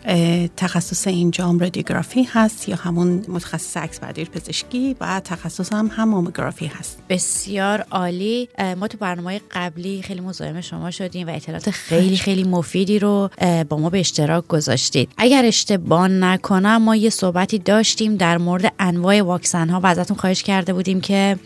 تخصص 0.57 1.07
اینجام 1.07 1.59
رادیوگرافی 1.59 2.23
هست 2.23 2.69
یا 2.69 2.77
همون 2.77 3.25
متخصص 3.29 3.77
عکس 3.77 4.01
پزشکی 4.01 4.97
و 5.01 5.21
تخصصم 5.25 5.91
هم 5.93 6.09
ماموگرافی 6.09 6.67
هست. 6.67 6.99
بسیار 7.09 7.87
عالی. 7.91 8.49
ما 8.77 8.89
تو 8.89 8.99
برنامه 8.99 9.41
قبلی 9.53 10.03
خیلی 10.03 10.21
مزاحم 10.21 10.61
شما 10.61 10.91
شدیم 10.91 11.29
و 11.29 11.31
اطلاعات 11.31 11.71
خیلی. 11.71 12.17
خیلی 12.17 12.45
مفیدی 12.45 12.99
رو 12.99 13.31
با 13.69 13.77
ما 13.77 13.91
به 13.91 14.01
اشتراک 14.01 14.47
گذاشتید. 14.49 15.09
اگر 15.17 15.45
اشتباه 15.45 16.09
نکنم 16.09 16.46
ما 16.53 16.97
یه 16.97 17.11
صحبتی 17.11 17.59
داشتیم 17.59 18.17
در 18.17 18.39
مورد 18.39 18.73
انواع 18.79 19.23
واکسن 19.23 19.69
ها 19.69 19.81
و 19.81 19.87
ازتون 19.87 20.17
خواهش 20.17 20.43
کرده 20.43 20.73
بودیم 20.73 21.01
که 21.01 21.37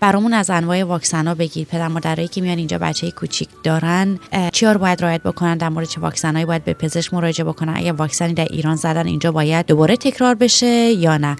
برامون 0.00 0.32
از 0.34 0.50
انواع 0.50 0.84
واکسن 0.84 1.26
ها 1.26 1.34
بگیر. 1.34 1.66
پدر 1.66 1.88
مادرایی 1.88 2.28
که 2.28 2.40
میان 2.40 2.58
اینجا 2.58 2.78
بچه 2.78 3.10
کوچیک 3.10 3.48
دارن 3.62 4.18
چیا 4.52 4.72
رو 4.72 4.78
باید 4.78 5.02
رعایت 5.02 5.22
بکنن؟ 5.22 5.56
در 5.56 5.68
مورد 5.68 5.88
چه 5.88 6.00
واکسنایی 6.00 6.44
باید 6.44 6.64
به 6.64 6.72
پزشک 6.72 7.14
مراجعه 7.14 7.44
بکنن؟ 7.44 7.72
اگه 7.76 7.92
واکسنی 7.92 8.34
در 8.34 8.44
ایران 8.50 8.76
زدن 8.76 9.06
اینجا 9.06 9.32
باید 9.32 9.66
دوباره 9.66 9.96
تکرار 9.96 10.34
بشه 10.34 10.66
یا 10.92 11.16
نه؟ 11.16 11.36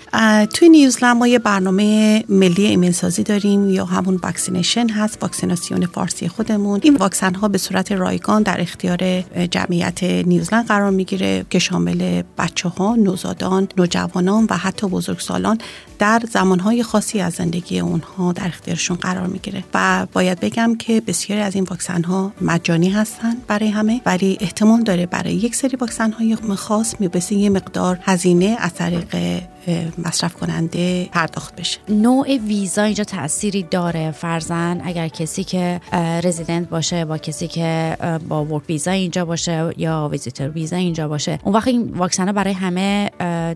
توی 0.46 0.68
نیوزلند 0.68 1.16
ما 1.16 1.26
یه 1.26 1.38
برنامه 1.38 2.24
ملی 2.28 2.66
ایمن 2.66 2.90
سازی 2.90 3.22
داریم 3.22 3.70
یا 3.70 3.84
همون 3.84 4.16
vaccination 4.22 4.88
هست 4.88 5.18
واکسیناسیون 5.22 5.86
فارسی 5.86 6.28
خودمون. 6.28 6.80
این 6.82 6.96
واکسن 6.96 7.34
ها 7.34 7.48
به 7.48 7.58
صورت 7.58 7.92
رایگان 7.92 8.42
در 8.42 8.60
اختیار 8.60 9.20
جمعیت 9.50 10.02
نیوزلند 10.02 10.66
قرار 10.66 10.90
می‌گیره 10.90 11.46
که 11.50 11.58
شامل 11.58 12.22
بچه 12.38 12.68
ها 12.68 12.96
نوزادان 12.96 13.68
نوجوانان 13.76 14.46
و 14.50 14.56
حتی 14.56 14.86
بزرگسالان 14.88 15.58
در 15.98 16.22
زمانهای 16.30 16.82
خاصی 16.82 17.20
از 17.20 17.32
زندگی 17.32 17.80
اونها 17.80 18.32
در 18.32 18.47
اختیارشون 18.48 18.96
قرار 18.96 19.26
می‌گیره. 19.26 19.64
و 19.74 20.06
باید 20.12 20.40
بگم 20.40 20.76
که 20.76 21.00
بسیاری 21.00 21.42
از 21.42 21.54
این 21.54 21.64
واکسن 21.64 22.02
ها 22.02 22.32
مجانی 22.40 22.90
هستن 22.90 23.36
برای 23.46 23.68
همه 23.68 24.00
ولی 24.06 24.38
احتمال 24.40 24.82
داره 24.82 25.06
برای 25.06 25.34
یک 25.34 25.56
سری 25.56 25.76
واکسن 25.76 26.12
های 26.12 26.36
خاص 26.56 26.94
می‌بایست 27.00 27.34
یه 27.34 27.50
مقدار 27.50 27.98
هزینه 28.02 28.56
از 28.60 28.74
طریق 28.74 29.16
مصرف 30.04 30.34
کننده 30.34 31.08
پرداخت 31.12 31.56
بشه. 31.56 31.78
نوع 31.88 32.36
ویزا 32.36 32.82
اینجا 32.82 33.04
تأثیری 33.04 33.62
داره؟ 33.62 34.10
فرزن 34.10 34.80
اگر 34.84 35.08
کسی 35.08 35.44
که 35.44 35.80
رزیدنت 36.24 36.68
باشه 36.68 37.04
با 37.04 37.18
کسی 37.18 37.48
که 37.48 37.96
با 38.28 38.44
ورک 38.44 38.62
ویزا 38.68 38.90
اینجا 38.90 39.24
باشه 39.24 39.70
یا 39.76 40.08
ویزیتر 40.12 40.48
ویزا 40.48 40.76
اینجا 40.76 41.08
باشه 41.08 41.38
اون 41.44 41.54
وقت 41.54 41.68
این 41.68 41.82
واکسن 41.82 42.32
برای 42.32 42.52
همه 42.52 43.10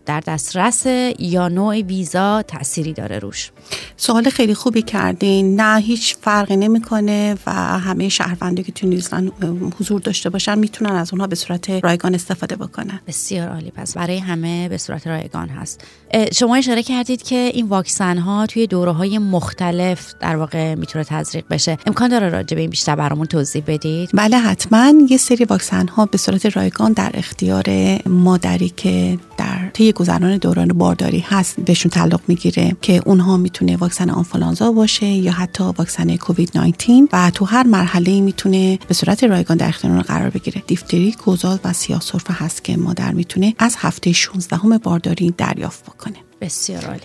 در 0.06 0.20
دسترس 0.26 0.86
یا 1.18 1.48
نوع 1.48 1.80
ویزا 1.80 2.42
تأثیری 2.42 2.92
داره 2.92 3.18
روش؟ 3.18 3.50
سوال 3.96 4.30
خیلی 4.30 4.54
خوبی 4.54 4.82
کردین. 4.82 5.60
نه 5.60 5.80
هیچ 5.80 6.16
فرقی 6.16 6.56
نمی‌کنه 6.56 7.36
و 7.46 7.52
همه 7.78 8.08
شهروندی 8.08 8.62
که 8.62 8.72
تو 8.72 8.86
نیوزلند 8.86 9.32
حضور 9.80 10.00
داشته 10.00 10.30
باشن 10.30 10.58
می‌تونن 10.58 10.92
از 10.92 11.12
اونها 11.12 11.26
به 11.26 11.36
صورت 11.36 11.70
رایگان 11.70 12.14
استفاده 12.14 12.56
بکنن. 12.56 13.00
بسیار 13.06 13.48
عالی. 13.48 13.70
پس 13.70 13.96
برای 13.96 14.18
همه 14.18 14.68
به 14.68 14.78
صورت 14.78 15.06
رایگان 15.06 15.48
هست. 15.48 15.84
شما 16.32 16.56
اشاره 16.56 16.82
کردید 16.82 17.22
که 17.22 17.50
این 17.54 17.68
واکسن 17.68 18.18
ها 18.18 18.46
توی 18.46 18.66
دوره 18.66 18.92
های 18.92 19.18
مختلف 19.18 20.14
در 20.20 20.36
واقع 20.36 20.74
می‌تونه 20.74 21.04
تزریق 21.04 21.44
بشه. 21.50 21.78
امکان 21.86 22.08
داره 22.08 22.28
راجع 22.28 22.54
به 22.54 22.60
این 22.60 22.70
بیشتر 22.70 22.96
برامون 22.96 23.26
توضیح 23.26 23.62
بدید؟ 23.66 24.10
بله 24.14 24.38
حتما. 24.38 24.92
یه 25.08 25.16
سری 25.16 25.44
واکسن 25.44 25.88
ها 25.88 26.06
به 26.06 26.18
صورت 26.18 26.56
رایگان 26.56 26.92
در 26.92 27.10
اختیار 27.14 27.64
مادری 28.06 28.72
که 28.76 29.18
در 29.38 29.70
طی 29.72 29.92
گذران 29.92 30.36
دوران 30.36 30.68
بارداری 30.68 31.24
هست 31.28 31.60
بهشون 31.60 31.90
تعلق 31.90 32.20
می‌گیره 32.28 32.76
که 32.82 33.02
اونها 33.06 33.36
می‌تونه 33.36 33.76
واکسن 33.76 34.10
آنفولانزا 34.10 34.72
باشه 34.72 35.06
یا 35.06 35.32
حتی 35.32 35.64
واکسن 35.64 36.16
کووید 36.16 36.50
19 36.54 36.92
و 37.12 37.30
تو 37.30 37.44
هر 37.44 37.66
مرحله 37.66 38.20
می‌تونه 38.20 38.78
به 38.88 38.94
صورت 38.94 39.24
رایگان 39.24 39.56
در 39.56 39.68
اختیار 39.68 40.02
قرار 40.02 40.30
بگیره. 40.30 40.62
دیفتری 40.66 41.12
کوزال 41.12 41.58
و 41.64 41.72
سیاه 41.72 42.00
سرفه 42.00 42.34
هست 42.34 42.64
که 42.64 42.76
مادر 42.76 43.12
می‌تونه 43.12 43.54
از 43.58 43.76
هفته 43.78 44.12
16 44.12 44.78
بارداری 44.78 45.34
دریافت 45.38 45.84
بکنه. 45.84 46.01
بسیار 46.40 46.84
عالی. 46.84 47.00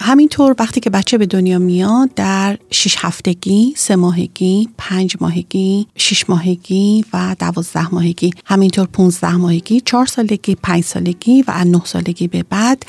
همینطور 0.00 0.54
وقتی 0.58 0.80
که 0.80 0.90
بچه 0.90 1.18
به 1.18 1.26
دنیا 1.26 1.58
میاد 1.58 2.14
در 2.14 2.58
6 2.70 2.96
هفتگی، 2.98 3.74
سه 3.76 3.96
ماهگی، 3.96 4.68
پنج 4.78 5.16
ماهگی، 5.20 5.86
6 5.96 6.30
ماهگی 6.30 7.04
و 7.12 7.36
دوازده 7.38 7.94
ماهگی. 7.94 8.30
همینطور 8.44 8.86
15 8.86 9.36
ماهگی، 9.36 9.80
4 9.80 10.06
سالگی، 10.06 10.54
5 10.54 10.84
سالگی 10.84 11.44
و 11.48 11.64
9 11.64 11.84
سالگی 11.84 12.28
به 12.28 12.42
بعد 12.42 12.86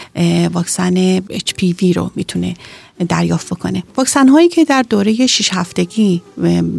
واکسن 0.53 1.19
HPV 1.19 1.95
رو 1.95 2.12
می‌تونه 2.15 2.53
دریافت 3.10 3.49
بکنه. 3.49 3.83
واکسن 3.97 4.27
هایی 4.27 4.49
که 4.49 4.65
در 4.65 4.81
دوره 4.81 5.27
6 5.27 5.49
هفتگی 5.53 6.21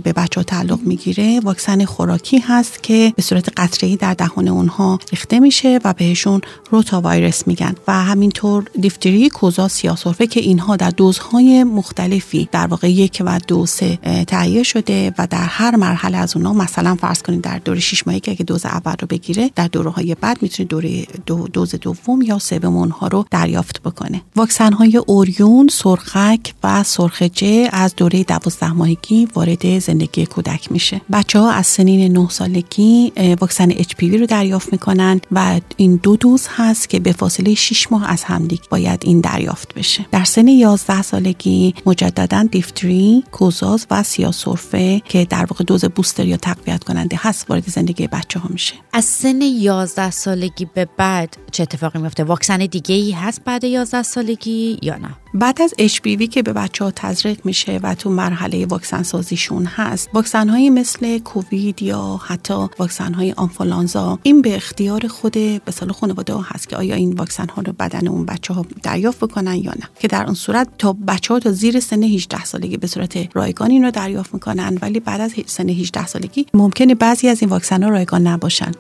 به 0.04 0.12
بچه 0.12 0.40
ها 0.40 0.44
تعلق 0.44 0.80
می‌گیره 0.82 1.40
واکسن 1.40 1.84
خوراکی 1.84 2.38
هست 2.38 2.82
که 2.82 3.12
به 3.16 3.22
صورت 3.22 3.48
قطره 3.56 3.96
در 3.96 4.14
دهان 4.14 4.48
اونها 4.48 4.98
ریخته 5.10 5.40
میشه 5.40 5.80
و 5.84 5.92
بهشون 5.92 6.40
روتا 6.70 7.00
وایرس 7.00 7.46
میگن. 7.46 7.74
و 7.88 7.92
همینطور 7.92 8.64
دیفتری 8.80 9.28
کوزا 9.28 9.68
سیاسورفه 9.68 10.26
که 10.26 10.40
اینها 10.40 10.76
در 10.76 10.90
دوزهای 10.90 11.64
مختلفی 11.64 12.48
در 12.52 12.66
واقع 12.66 12.90
یک 12.90 13.22
و 13.26 13.40
دو 13.48 13.66
سه 13.66 13.96
تهیه 14.26 14.62
شده 14.62 15.12
و 15.18 15.26
در 15.30 15.46
هر 15.46 15.76
مرحله 15.76 16.18
از 16.18 16.36
اونها 16.36 16.52
مثلا 16.52 16.94
فرض 16.94 17.22
کنید 17.22 17.40
در 17.40 17.58
دوره 17.58 17.80
6 17.80 18.06
ماهی 18.06 18.20
که 18.20 18.44
دوز 18.44 18.66
اول 18.66 18.94
رو 19.00 19.06
بگیره 19.06 19.50
در 19.54 19.68
دوره 19.68 19.90
های 19.90 20.14
بعد 20.14 20.42
می‌تونه 20.42 20.66
دوره 20.66 21.06
دو 21.26 21.48
دوز 21.48 21.74
دوم 21.74 22.22
یا 22.22 22.38
سوم 22.38 22.76
اونها 22.76 23.08
رو 23.08 23.24
دریافت 23.30 23.82
بکنه. 23.82 24.22
واکسن 24.36 24.72
های 24.72 24.96
اوریون 24.96 25.68
سرخ 25.72 26.07
سرخک 26.08 26.54
و 26.64 26.82
سرخجه 26.82 27.68
از 27.72 27.96
دوره 27.96 28.24
دوازده 28.24 28.72
ماهگی 28.72 29.28
وارد 29.34 29.78
زندگی 29.78 30.26
کودک 30.26 30.72
میشه. 30.72 31.00
بچه 31.12 31.38
ها 31.38 31.50
از 31.50 31.66
سنین 31.66 32.12
9 32.12 32.28
سالگی 32.28 33.12
واکسن 33.40 33.70
اچ 33.70 33.94
رو 34.02 34.26
دریافت 34.26 34.72
می‌کنن 34.72 35.20
و 35.32 35.60
این 35.76 36.00
دو 36.02 36.16
دوز 36.16 36.46
هست 36.56 36.88
که 36.88 37.00
به 37.00 37.12
فاصله 37.12 37.54
6 37.54 37.92
ماه 37.92 38.10
از 38.10 38.24
همدیگه 38.24 38.62
باید 38.70 39.02
این 39.04 39.20
دریافت 39.20 39.74
بشه. 39.74 40.06
در 40.10 40.24
سن 40.24 40.48
11 40.48 41.02
سالگی 41.02 41.74
مجددا 41.86 42.48
دیفتری 42.50 43.24
کوزاز 43.32 43.86
و 43.90 44.02
سیاسرفه 44.02 45.02
که 45.04 45.24
در 45.24 45.44
واقع 45.44 45.64
دوز 45.64 45.84
بوستر 45.84 46.26
یا 46.26 46.36
تقویت 46.36 46.84
کننده 46.84 47.18
هست 47.20 47.50
وارد 47.50 47.68
زندگی 47.68 48.06
بچه 48.06 48.40
ها 48.40 48.48
میشه. 48.52 48.74
از 48.92 49.04
سن 49.04 49.40
11 49.42 50.10
سالگی 50.10 50.66
به 50.74 50.88
بعد 50.96 51.36
چه 51.58 51.62
اتفاقی 51.62 51.98
میفته 51.98 52.24
واکسن 52.24 52.58
دیگه 52.58 52.94
ای 52.94 53.10
هست 53.10 53.44
بعد 53.44 53.64
11 53.64 54.02
سالگی 54.02 54.78
یا 54.82 54.96
نه؟ 54.96 55.08
بعد 55.34 55.62
از 55.62 55.74
HPV 55.78 56.28
که 56.28 56.42
به 56.42 56.52
بچه 56.52 56.84
ها 56.84 56.90
تزریق 56.90 57.40
میشه 57.44 57.80
و 57.82 57.94
تو 57.94 58.10
مرحله 58.10 58.66
واکسن 58.66 59.02
سازیشون 59.02 59.64
هست 59.64 60.08
واکسن 60.14 60.48
های 60.48 60.70
مثل 60.70 61.18
کووید 61.18 61.82
یا 61.82 62.20
حتی 62.26 62.54
واکسن 62.78 63.14
های 63.14 63.32
آنفولانزا 63.32 64.18
این 64.22 64.42
به 64.42 64.56
اختیار 64.56 65.06
خود 65.06 65.32
به 65.32 65.70
سال 65.70 65.92
خانواده 65.92 66.34
ها 66.34 66.40
هست 66.46 66.68
که 66.68 66.76
آیا 66.76 66.94
این 66.94 67.12
واکسن 67.12 67.48
ها 67.48 67.62
رو 67.62 67.72
بدن 67.72 68.08
اون 68.08 68.26
بچه 68.26 68.54
ها 68.54 68.66
دریافت 68.82 69.20
بکنن 69.20 69.54
یا 69.54 69.72
نه. 69.72 69.88
که 70.00 70.08
در 70.08 70.24
اون 70.24 70.34
صورت 70.34 70.68
تا 70.78 70.92
بچه 70.92 71.34
ها 71.34 71.40
تا 71.40 71.52
زیر 71.52 71.80
سن 71.80 72.02
18 72.02 72.44
سالگی 72.44 72.76
به 72.76 72.86
صورت 72.86 73.36
رایگان 73.36 73.70
این 73.70 73.84
رو 73.84 73.90
دریافت 73.90 74.34
می‌کنن 74.34 74.78
ولی 74.82 75.00
بعد 75.00 75.20
از 75.20 75.34
سن 75.46 75.68
18 75.68 76.06
سالگی 76.06 76.46
ممکنه 76.54 76.94
بعضی 76.94 77.28
از 77.28 77.42
این 77.42 77.50
واکسن 77.50 77.82
ها 77.82 77.88
رایگان 77.88 78.26
نباشن. 78.26 78.72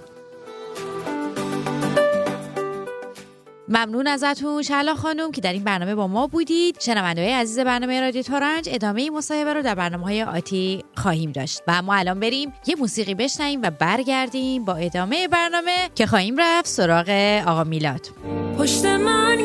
ممنون 3.68 4.06
ازتون. 4.06 4.62
شلا 4.62 4.94
خانم 4.94 5.32
که 5.32 5.40
در 5.40 5.52
این 5.52 5.64
برنامه 5.64 5.94
با 5.94 6.06
ما 6.06 6.26
بودید. 6.26 6.76
شنونده 6.80 7.22
های 7.22 7.32
عزیز 7.32 7.58
برنامه 7.58 8.00
رادیو 8.00 8.22
تورنج 8.22 8.68
ادامه 8.72 9.02
این 9.02 9.12
مصاحبه 9.12 9.54
رو 9.54 9.62
در 9.62 9.74
برنامه 9.74 10.04
های 10.04 10.22
آتی 10.22 10.84
خواهیم 10.96 11.32
داشت. 11.32 11.62
و 11.66 11.82
ما 11.82 11.94
الان 11.94 12.20
بریم 12.20 12.52
یه 12.66 12.76
موسیقی 12.76 13.14
بشنویم 13.14 13.62
و 13.62 13.70
برگردیم 13.70 14.64
با 14.64 14.74
ادامه 14.74 15.28
برنامه 15.28 15.76
که 15.94 16.06
خواهیم 16.06 16.36
رفت 16.38 16.68
سراغ 16.68 17.08
آقا 17.46 17.64
میلاد. 17.64 18.10
پشت 18.58 18.84
من 18.84 19.38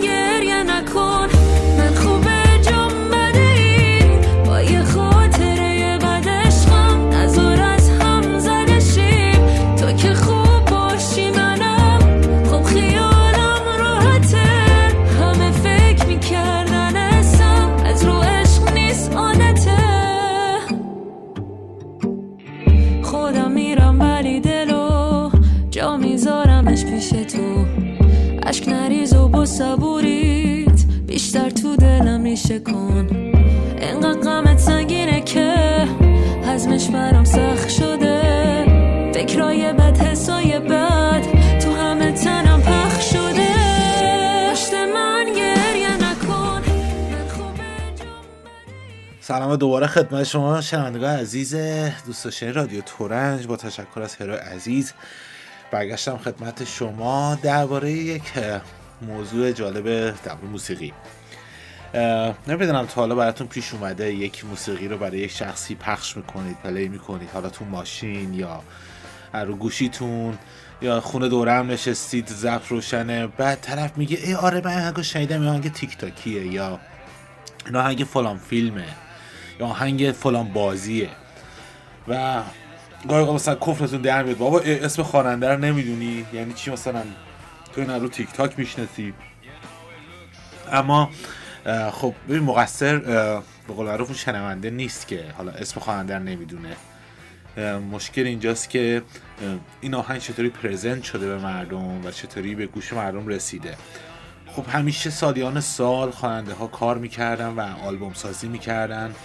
نکن 0.63 1.29
من 1.77 1.95
خوبه 1.95 2.32
صبوریت 29.57 30.85
بیشتر 31.07 31.49
تو 31.49 31.75
دلم 31.75 32.23
ریشه 32.23 32.59
کن. 32.59 33.07
انقدر 33.77 34.19
غمت 34.19 34.59
سنگینه 34.59 35.21
که 35.21 35.55
حزمش 36.47 36.87
برام 36.87 37.23
سخت 37.23 37.69
شده. 37.69 38.21
فکرای 39.13 39.73
بد 39.73 39.97
حسای 39.97 40.59
بد 40.59 41.21
تو 41.59 41.75
همه 41.75 42.11
تنم 42.11 42.61
پخ 42.61 43.01
شده. 43.01 43.47
پشت 44.51 44.73
من 44.73 45.25
گریه 45.37 45.95
نکن. 45.95 46.61
من 46.61 47.95
جام 47.95 48.25
سلام 49.21 49.55
دوباره 49.55 49.87
خدمت 49.87 50.23
شما 50.23 50.61
شنوندگان 50.61 51.15
عزیز 51.19 51.55
دوست 52.05 52.43
رادیو 52.43 52.81
تورنج. 52.81 53.47
با 53.47 53.57
تشکر 53.57 54.01
از 54.01 54.15
هرو 54.15 54.33
عزیز 54.33 54.93
برگشتم 55.71 56.17
خدمت 56.17 56.63
شما. 56.63 57.37
درباره 57.43 57.91
یک 57.91 58.23
موضوع 59.07 59.51
جالب 59.51 60.15
در 60.23 60.35
موسیقی. 60.51 60.93
نمی‌دونم 62.47 62.85
تا 62.85 63.01
حالا 63.01 63.15
براتون 63.15 63.47
پیش 63.47 63.73
اومده 63.73 64.13
یک 64.13 64.45
موسیقی 64.45 64.87
رو 64.87 64.97
برای 64.97 65.19
یک 65.19 65.31
شخصی 65.31 65.75
پخش 65.75 66.17
می‌کنید 66.17 66.57
پلی 66.63 66.87
می‌کنید 66.87 67.29
حالا 67.33 67.49
تو 67.49 67.65
ماشین 67.65 68.33
یا 68.33 68.61
رو 69.33 69.55
گوشیتون 69.55 70.37
یا 70.81 71.01
خونه 71.01 71.29
دوره 71.29 71.53
هم 71.53 71.71
نشستید 71.71 72.27
ضبط 72.27 72.67
روشنه 72.67 73.27
بعد 73.27 73.61
طرف 73.61 73.97
میگه 73.97 74.17
ای 74.23 74.33
آره 74.35 74.61
من 74.65 74.73
آهنگو 74.73 75.03
شنیدم 75.03 75.41
این 75.41 75.49
آهنگ 75.49 75.71
تیک 75.71 75.97
تاکیه 75.97 76.47
یا 76.47 76.79
این 77.65 77.75
آهنگ 77.75 78.03
فلان 78.03 78.37
فیلمه 78.37 78.85
یا 79.59 79.65
آهنگ 79.65 80.11
فلان 80.11 80.53
بازیه 80.53 81.09
و 82.07 82.41
گاهی 83.09 83.33
مثلا 83.33 83.55
کفرتون 83.55 84.01
در 84.01 84.23
میاد. 84.23 84.37
بابا 84.37 84.59
اسم 84.59 85.03
خواننده 85.03 85.49
رو 85.49 85.59
نمی‌دونی؟ 85.59 86.25
یعنی 86.33 86.53
چی 86.53 86.71
مثلا؟ 86.71 87.03
تو 87.75 87.81
این 87.81 87.89
رو 87.89 88.07
تیک 88.07 88.31
تاک 88.31 88.59
می‌شناسی. 88.59 89.13
اما 90.71 91.09
خب 91.91 92.13
ببین 92.29 92.43
مقصر 92.43 92.97
به 93.67 93.73
قول 93.73 93.85
معروف 93.85 94.19
شنونده 94.19 94.69
نیست 94.69 95.07
که 95.07 95.25
حالا 95.37 95.51
اسم 95.51 95.79
خواننده 95.79 96.19
نمی‌دونه. 96.19 96.75
مشکل 97.91 98.21
اینجاست 98.21 98.69
که 98.69 99.01
این 99.81 99.93
آهنگ 99.93 100.21
چطوری 100.21 100.49
پرزنت 100.49 101.03
شده 101.03 101.27
به 101.27 101.37
مردم 101.37 102.05
و 102.05 102.11
چطوری 102.11 102.55
به 102.55 102.65
گوش 102.65 102.93
مردم 102.93 103.27
رسیده. 103.27 103.75
خب 104.47 104.65
همیشه 104.69 105.09
سالیان 105.09 105.59
سال 105.59 106.11
خواننده 106.11 106.53
ها 106.53 106.67
کار 106.67 106.97
می‌کردن 106.97 107.47
و 107.47 107.61
آلبوم 107.61 108.13
سازی 108.13 108.47
می‌کردن 108.47 109.15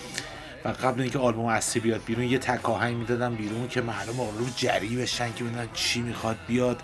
و 0.64 0.68
قبل 0.68 1.00
اینکه 1.00 1.18
آلبوم 1.18 1.46
اصلی 1.46 1.80
بیاد 1.80 2.00
بیرون 2.06 2.24
یه 2.24 2.38
تک 2.38 2.70
آهنگ 2.70 2.96
می‌دادن 2.96 3.34
بیرون 3.34 3.68
که 3.68 3.80
مردم 3.80 4.16
رو 4.16 4.46
جری 4.56 4.96
بشن 4.96 5.34
که 5.34 5.44
ببینن 5.44 5.68
چی 5.74 6.00
می‌خواد 6.00 6.36
بیاد. 6.46 6.82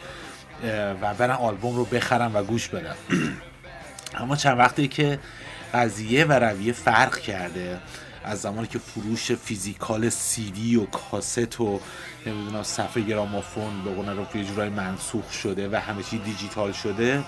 و 1.02 1.14
برن 1.14 1.30
آلبوم 1.30 1.76
رو 1.76 1.84
بخرن 1.84 2.32
و 2.32 2.42
گوش 2.42 2.68
بدن. 2.68 2.94
اما 4.20 4.36
چند 4.36 4.58
وقتی 4.58 4.88
که 4.88 5.18
قضیه 5.74 6.24
و 6.24 6.32
رویه 6.32 6.72
فرق 6.72 7.18
کرده 7.18 7.78
از 8.24 8.40
زمانی 8.40 8.66
که 8.66 8.78
فروش 8.78 9.32
فیزیکال 9.32 10.08
سیدی 10.08 10.76
و 10.76 10.84
کاست 10.84 11.60
و 11.60 11.80
نمی‌دونم 12.26 12.62
صفحه 12.62 13.02
گرامافون 13.02 13.84
به 13.84 13.90
قول 13.90 14.08
رو 14.56 14.64
یه 14.64 14.70
منسوخ 14.70 15.32
شده 15.32 15.68
و 15.68 15.76
همه 15.76 16.02
چی 16.02 16.18
دیجیتال 16.18 16.72
شده 16.72 17.24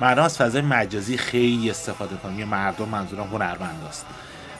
مردم 0.00 0.22
از 0.22 0.38
فضای 0.38 0.62
مجازی 0.62 1.16
خیلی 1.16 1.70
استفاده 1.70 2.16
کنن. 2.16 2.38
یه 2.38 2.44
مردم 2.44 2.88
منظورم 2.88 3.26
هنرمند 3.26 3.84
است 3.88 4.06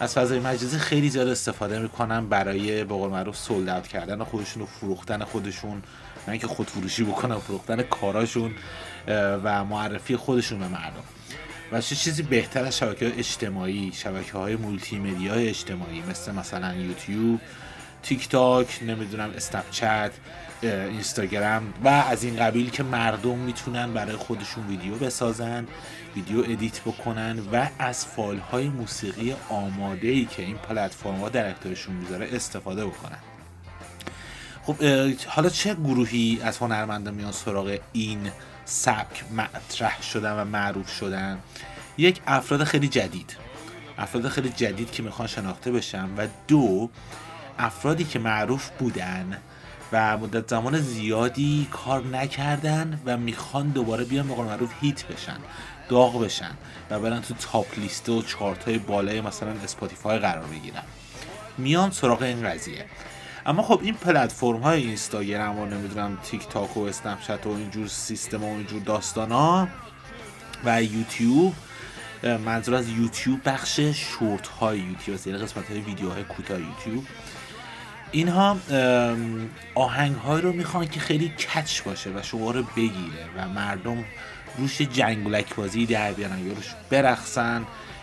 از 0.00 0.14
فضای 0.14 0.40
مجازی 0.40 0.78
خیلی 0.78 1.10
زیاد 1.10 1.28
استفاده 1.28 1.78
می‌کنن 1.78 2.26
برای 2.26 2.84
به 2.84 2.94
قول 2.94 3.10
معروف 3.10 3.36
sold 3.36 3.88
کردن 3.88 4.24
خودشون 4.24 4.62
و 4.62 4.66
فروختن 4.66 5.24
خودشون. 5.24 5.82
نه 6.26 6.32
اینکه 6.32 6.46
خودفروشی 6.46 7.04
بکنن 7.04 7.38
فروختن 7.38 7.82
کاراشون 7.82 8.52
و 9.44 9.64
معرفی 9.64 10.16
خودشون 10.16 10.58
به 10.58 10.68
مردم. 10.68 11.04
و 11.72 11.80
چه 11.80 11.96
چیزی 11.96 12.22
بهتر 12.22 12.64
از 12.64 12.78
شبکه 12.78 13.12
اجتماعی 13.18 13.92
شبکه 13.94 14.32
های 14.32 14.56
مولتی 14.56 14.98
مدیا 14.98 15.34
اجتماعی 15.34 16.02
مثل 16.10 16.32
مثلا 16.32 16.74
یوتیوب 16.74 17.40
تیک 18.02 18.28
تاک 18.28 18.78
نمی‌دونم 18.82 19.30
اسنپ 19.36 19.70
چت 19.70 20.10
اینستاگرام 20.62 21.74
و 21.84 21.88
از 21.88 22.24
این 22.24 22.36
قبیل 22.36 22.70
که 22.70 22.82
مردم 22.82 23.38
می‌تونن 23.38 23.92
برای 23.92 24.16
خودشون 24.16 24.66
ویدیو 24.66 24.94
بسازن 24.94 25.66
ویدیو 26.16 26.38
edit 26.38 26.80
بکنن 26.80 27.38
و 27.52 27.68
از 27.78 28.06
فایل 28.06 28.38
های 28.38 28.68
موسیقی 28.68 29.34
آماده 29.48 30.08
ای 30.08 30.24
که 30.24 30.42
این 30.42 30.56
پلتفرم 30.56 31.20
ها 31.20 31.28
در 31.28 31.50
اختیارشون 31.50 31.94
می‌ذاره 31.94 32.28
استفاده 32.32 32.86
بکنن. 32.86 33.18
خب 34.62 34.76
حالا 35.28 35.48
چه 35.48 35.74
گروهی 35.74 36.40
از 36.42 36.58
هنرمندان 36.58 37.14
میان 37.14 37.32
سراغ 37.32 37.78
این 37.92 38.30
سبک 38.64 39.24
مطرح 39.32 40.02
شدن 40.02 40.32
و 40.32 40.44
معروف 40.44 40.90
شدن؟ 40.90 41.38
یک 41.98 42.20
افراد 42.26 42.64
خیلی 42.64 42.88
جدید. 42.88 43.36
افراد 43.98 44.28
خیلی 44.28 44.48
جدید 44.48 44.90
که 44.90 45.02
می‌خوان 45.02 45.28
شناخته 45.28 45.72
بشن 45.72 46.08
و 46.16 46.26
دو 46.48 46.90
افرادی 47.58 48.04
که 48.04 48.18
معروف 48.18 48.70
بودن 48.78 49.38
و 49.92 50.18
مدت 50.18 50.50
زمان 50.50 50.80
زیادی 50.80 51.68
کار 51.70 52.06
نکردن 52.06 53.00
و 53.04 53.16
می‌خوان 53.16 53.68
دوباره 53.68 54.04
بیان 54.04 54.28
به 54.28 54.34
معروف 54.34 54.70
hit 54.80 55.06
بشن 55.06 55.38
داغ 55.88 56.24
بشن 56.24 56.50
و 56.90 57.00
برن 57.00 57.20
تو 57.20 57.34
top 57.34 57.78
list 57.78 58.08
و 58.08 58.22
چارت 58.22 58.64
های 58.64 58.78
بالای 58.78 59.20
مثلا 59.20 59.50
اسپاتیفای 59.64 60.18
قرار 60.18 60.44
بگیرن. 60.44 60.82
میان 61.58 61.90
سراغ 61.90 62.22
این 62.22 62.48
قضیه. 62.50 62.86
اما 63.46 63.62
خب 63.62 63.80
این 63.82 63.94
پلتفرم 63.94 64.60
های 64.60 64.82
اینستاگرام 64.82 65.58
و 65.58 65.66
نمی‌دونم 65.66 66.18
تیک 66.24 66.48
تاک 66.48 66.76
و 66.76 66.80
اسنپ 66.80 67.46
و 67.46 67.48
اینجور 67.48 67.88
سیستم 67.88 68.44
و 68.44 68.54
اینجور 68.54 68.82
داستان 68.82 69.32
ها 69.32 69.68
و 70.64 70.82
یوتیوب 70.82 71.54
منظور 72.44 72.74
از 72.74 72.88
یوتیوب 72.88 73.40
بخش 73.44 73.80
شورت 73.80 74.46
های 74.46 74.78
یوتیوب 74.78 75.18
یعنی 75.26 75.38
قسمت 75.38 75.70
های 75.70 75.80
ویدیوهای 75.80 76.24
کوتاه 76.24 76.60
یوتیوب. 76.60 77.06
اینها 78.10 78.56
آهنگ 79.74 80.16
های 80.16 80.42
رو 80.42 80.52
می‌خوان 80.52 80.88
که 80.88 81.00
خیلی 81.00 81.28
catchy 81.28 81.82
باشه 81.82 82.10
و 82.10 82.22
شما 82.22 82.50
رو 82.50 82.62
بگیره 82.62 83.26
و 83.36 83.48
مردم 83.48 84.04
روش 84.58 84.82
جنگولک 84.82 85.54
بازی 85.54 85.86
در 85.86 86.12
بیارن 86.12 86.46
یا 86.46 86.52
روش 86.52 86.74
برقصن 86.90 87.62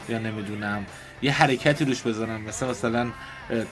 یا 0.10 0.20
نمی‌دونم 0.20 0.86
یه 1.22 1.32
حرکتی 1.32 1.86
روش 1.86 2.02
بزنن. 2.02 2.42
مثلا 2.42 2.70
مثلا 2.70 3.12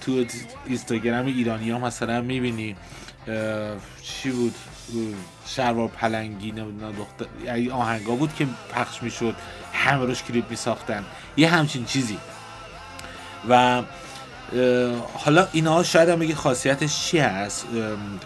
تو 0.02 0.26
اینستاگرام 0.66 1.26
ایرانی 1.26 1.72
ها 1.72 1.80
مثلا 1.80 2.22
می‌بینی 2.22 2.76
چی 4.02 4.32
بود؟ 4.32 4.56
شلوار 5.48 5.88
پلنگی 5.88 6.52
نمی‌دونم 6.52 6.92
دختر 6.92 7.26
آهنگا 7.72 8.16
بود 8.16 8.36
که 8.36 8.48
پخش 8.74 9.04
می‌شد 9.04 9.36
همه 9.74 10.06
روش 10.06 10.24
کلیپ 10.24 10.50
میساختن. 10.50 11.06
یه 11.38 11.50
همچین 11.50 11.86
چیزی. 11.86 12.18
و 13.50 13.84
حالا 15.14 15.48
اینا 15.52 15.84
شاید 15.84 16.10
هم 16.10 16.20
بگید 16.20 16.36
خاصیتش 16.36 17.06
چی 17.06 17.20
هست؟ 17.20 17.68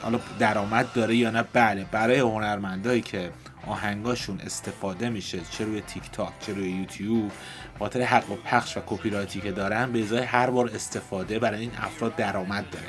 حالا 0.02 0.20
درآمد 0.40 0.94
داره 0.94 1.16
یا 1.16 1.30
نه؟ 1.30 1.44
بله 1.54 1.86
برای 1.92 2.20
هنرمندایی 2.20 3.02
که 3.02 3.32
آهنگاشون 3.68 4.40
استفاده 4.46 5.10
میشه 5.10 5.40
چه 5.52 5.66
روی 5.66 5.82
تیک 5.82 6.04
تاک 6.12 6.32
چه 6.46 6.54
روی 6.54 6.70
یوتیوب 6.70 7.32
خاطر 7.82 8.02
حق 8.02 8.32
و 8.32 8.36
پخش 8.36 8.78
و 8.78 8.82
کپی 8.86 9.10
رایتی 9.10 9.42
که 9.42 9.52
دارن 9.52 9.92
به 9.92 10.04
ازای 10.04 10.24
هر 10.24 10.50
بار 10.50 10.72
استفاده 10.76 11.40
برای 11.40 11.60
این 11.60 11.72
افراد 11.82 12.16
درآمد 12.16 12.66
داره. 12.72 12.88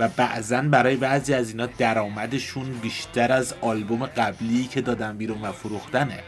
و 0.00 0.08
بعضا 0.08 0.62
برای 0.62 0.96
بعضی 0.96 1.34
از 1.34 1.50
اینا 1.50 1.66
درآمدشون 1.66 2.72
بیشتر 2.72 3.32
از 3.32 3.54
آلبوم 3.60 4.06
قبلی 4.06 4.64
که 4.64 4.80
دادن 4.80 5.16
بیرون 5.16 5.42
و 5.42 5.52
فروختنه. 5.52 6.18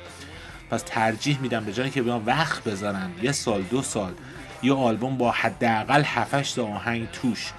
پس 0.71 0.83
ترجیح 0.87 1.39
میدم 1.41 1.65
به 1.65 1.73
جای 1.73 1.91
که 1.91 2.03
بیان 2.03 2.25
وقت 2.25 2.65
بذارن 2.65 3.11
یه 3.23 3.33
سال 3.33 3.63
دو 3.63 3.83
سال 3.83 4.13
یه 4.63 4.73
آلبوم 4.73 5.17
با 5.17 5.31
حداقل 5.31 6.03
7 6.03 6.55
تا 6.57 6.67
آهنگ 6.67 7.09
توش 7.11 7.53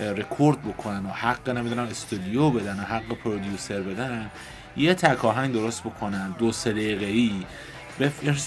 رکورد 0.00 0.62
بکنن 0.62 1.06
و 1.06 1.08
حق 1.08 1.48
نمی‌دونم 1.48 1.88
استودیو 1.88 2.50
بدن 2.50 2.80
و 2.80 2.82
حق 2.82 3.08
پرودیوسر 3.24 3.80
بدن. 3.80 4.30
یه 4.76 4.94
تک 4.94 5.24
آهنگ 5.24 5.52
درست 5.52 5.82
بکنن 5.82 6.34
دو 6.38 6.52
سه 6.52 6.72
دقیقه 6.72 7.06
ای 7.06 7.32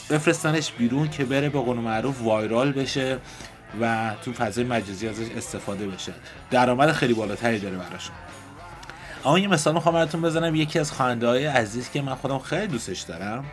بفرستنش 0.09 0.71
بیرون 0.71 1.09
که 1.09 1.25
بره 1.25 1.49
به 1.49 1.59
قول 1.59 1.77
معروف 1.77 2.21
وایرال 2.21 2.71
بشه 2.71 3.17
و 3.81 4.11
تو 4.25 4.33
فضای 4.33 4.63
مجازی 4.63 5.07
ازش 5.07 5.25
استفاده 5.37 5.87
بشه. 5.87 6.13
درآمد 6.51 6.91
خیلی 6.91 7.13
بالاتری 7.13 7.59
داره 7.59 7.77
براشون 7.77 8.15
اما 9.25 9.39
یه 9.39 9.47
مثال 9.47 9.73
می‌خوام 9.73 9.95
براتون 9.95 10.21
بزنم. 10.21 10.55
یکی 10.55 10.79
از 10.79 10.91
خواننده 10.91 11.27
های 11.27 11.45
عزیز 11.45 11.89
که 11.91 12.01
من 12.01 12.15
خودم 12.15 12.39
خیلی 12.39 12.67
دوستش 12.67 13.01
دارم 13.01 13.45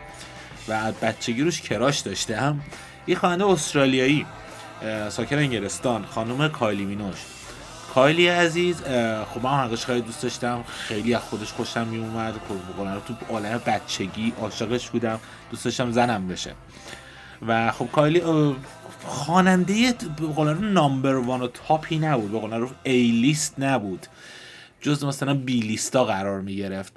و 0.67 0.71
از 0.73 0.93
بچگی 0.93 1.41
روش 1.41 1.61
کراش 1.61 1.99
داشتم 1.99 2.59
یه 3.07 3.15
خواننده 3.15 3.45
استرالیایی 3.45 4.25
ساکن 5.09 5.37
انگلستان 5.37 6.05
خانم 6.05 6.49
کایلی 6.49 6.85
مینوش 6.85 7.17
کایلی 7.93 8.27
عزیز. 8.27 8.81
خب 9.33 9.43
من 9.43 9.49
آهنگش 9.49 9.85
خیلی 9.85 10.01
دوست 10.01 10.23
داشتم. 10.23 10.63
خیلی 10.67 11.13
از 11.13 11.21
خودش 11.21 11.51
خوشم 11.51 11.87
می 11.87 11.97
اومد 11.97 12.33
خب 12.33 12.99
تو 13.07 13.33
عالم 13.33 13.61
بچگی 13.65 14.33
عاشقش 14.41 14.89
بودم. 14.89 15.19
دوست 15.51 15.65
داشتم 15.65 15.91
زنم 15.91 16.27
بشه. 16.27 16.53
و 17.47 17.71
خب 17.71 17.87
کایلی 17.91 18.21
خواننده 19.05 19.93
به 20.35 20.53
number 20.53 21.15
one 21.15 21.41
و 21.41 21.47
top 21.47 21.86
ی 21.86 21.99
نبود. 21.99 22.31
به 22.31 22.39
قول 22.39 22.67
A-list 22.83 23.55
نبود. 23.59 24.05
جز 24.81 25.03
مثلا 25.03 25.33
B-list 25.33 25.59
ا 25.59 26.05
قرار 26.05 26.41
می 26.41 26.55
گرفت 26.55 26.93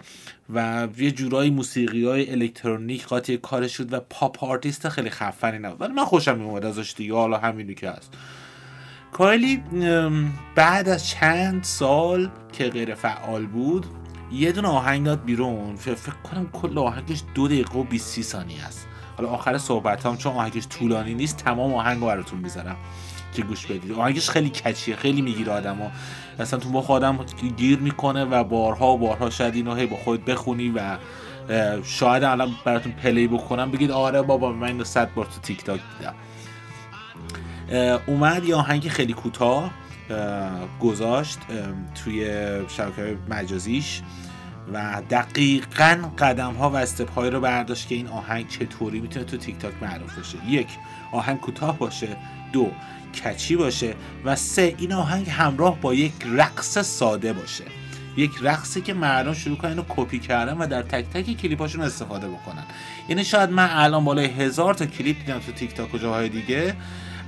و 0.54 0.88
یه 0.98 1.10
جورایی 1.10 1.50
موسیقی 1.50 2.04
های 2.04 2.30
الکترونیک 2.30 3.06
قاطی 3.06 3.36
کارش 3.36 3.76
شد 3.76 3.92
و 3.92 4.00
pop 4.00 4.44
artist 4.44 4.88
خیلی 4.88 5.10
خفنی 5.10 5.58
نبود. 5.58 5.80
ولی 5.80 5.92
من 5.92 6.04
خوشم 6.04 6.38
میومد 6.38 6.64
ازش 6.64 6.94
دیگه. 6.96 7.14
حالا 7.14 7.38
همینی 7.38 7.74
که 7.74 7.90
هست. 7.90 8.12
کایلی 9.14 9.62
بعد 10.54 10.88
از 10.88 11.08
چند 11.08 11.64
سال 11.64 12.30
که 12.52 12.68
غیر 12.68 12.94
فعال 12.94 13.46
بود 13.46 13.86
یه 14.32 14.52
دونه 14.52 14.68
آهنگ 14.68 15.06
داد 15.06 15.24
بیرون. 15.24 15.76
فکر 15.76 16.14
کنم 16.24 16.48
کل 16.52 16.78
آهنگش 16.78 17.22
دو 17.34 17.48
دقیقه 17.48 17.78
و 17.78 17.84
20 17.84 18.22
ثانیه 18.22 18.64
است. 18.64 18.86
حالا 19.16 19.28
آخر 19.28 19.58
صحبت 19.58 20.06
هم 20.06 20.16
چون 20.16 20.32
آهنگش 20.32 20.66
طولانی 20.68 21.14
نیست 21.14 21.36
تمام 21.36 21.74
آهنگ 21.74 22.00
رو 22.00 22.06
براتون 22.06 22.38
می‌ذارم 22.38 22.76
که 23.34 23.42
گوش 23.42 23.66
بدید. 23.66 23.92
آهنگش 23.92 24.30
خیلی 24.30 24.50
کچیه 24.50 24.96
خیلی 24.96 25.22
می‌گیره 25.22 25.52
آدم 25.52 25.82
و 25.82 25.90
اصلا 26.38 26.58
تو 26.58 26.68
مخ 26.68 26.90
آدم 26.90 27.18
گیر 27.56 27.78
می‌کنه 27.78 28.24
و 28.24 28.44
بارها 28.44 28.92
و 28.92 28.98
بارها 28.98 29.30
شاید 29.30 29.54
اینو 29.54 29.74
هی 29.74 29.86
با 29.86 29.96
خود 29.96 30.24
بخونی 30.24 30.68
و 30.76 30.96
شاید 31.84 32.24
الان 32.24 32.50
براتون 32.64 32.92
پلی 32.92 33.28
بکنم. 33.28 33.70
بگید 33.70 33.90
آره 33.90 34.22
بابا 34.22 34.52
من 34.52 34.66
اینو 34.66 34.84
صد 34.84 35.14
بار 35.14 35.24
تو 35.24 35.40
تیک 35.42 35.64
تاک 35.64 35.80
دیدم. 35.98 36.14
اومد 38.06 38.44
یه 38.44 38.54
آهنگ 38.54 38.88
خیلی 38.88 39.12
کوتاه 39.12 39.70
گذاشت 40.80 41.38
توی 42.04 42.26
شبکه 42.68 43.16
مجازیش 43.28 44.02
و 44.72 45.02
دقیقا 45.10 46.10
قدم 46.18 46.52
ها 46.52 46.70
و 46.70 46.76
استپ 46.76 47.10
های 47.10 47.30
رو 47.30 47.40
برداشت 47.40 47.88
که 47.88 47.94
این 47.94 48.08
آهنگ 48.08 48.48
چطوری 48.48 49.00
می‌تونه 49.00 49.24
تو 49.24 49.36
تیک 49.36 49.58
تاک 49.58 49.72
معروف 49.82 50.18
بشه. 50.18 50.38
یک 50.48 50.68
آهنگ 51.12 51.40
کوتاه 51.40 51.78
باشه. 51.78 52.16
دو 52.52 52.70
کچی 53.24 53.56
باشه. 53.56 53.94
و 54.24 54.36
سه 54.36 54.74
این 54.78 54.92
آهنگ 54.92 55.28
همراه 55.30 55.80
با 55.80 55.94
یک 55.94 56.12
رقص 56.26 56.78
ساده 56.78 57.32
باشه. 57.32 57.64
یک 58.16 58.30
رقصی 58.42 58.80
که 58.80 58.94
مردم 58.94 59.32
شروع 59.32 59.56
کنن 59.56 59.84
کپی 59.88 60.18
کردن 60.18 60.58
و 60.58 60.66
در 60.66 60.82
تک 60.82 61.04
تک 61.04 61.36
کلیپاشون 61.40 61.80
استفاده 61.80 62.28
بکنن. 62.28 62.64
یعنی 63.08 63.24
شاید 63.24 63.50
من 63.50 63.68
الان 63.70 64.04
بالای 64.04 64.26
هزار 64.26 64.74
تا 64.74 64.86
کلیپ 64.86 65.18
دیدم 65.18 65.38
تو 65.38 65.52
تیک 65.52 65.74
تاک 65.74 65.94
و 65.94 65.98
جاهای 65.98 66.28
دیگه. 66.28 66.76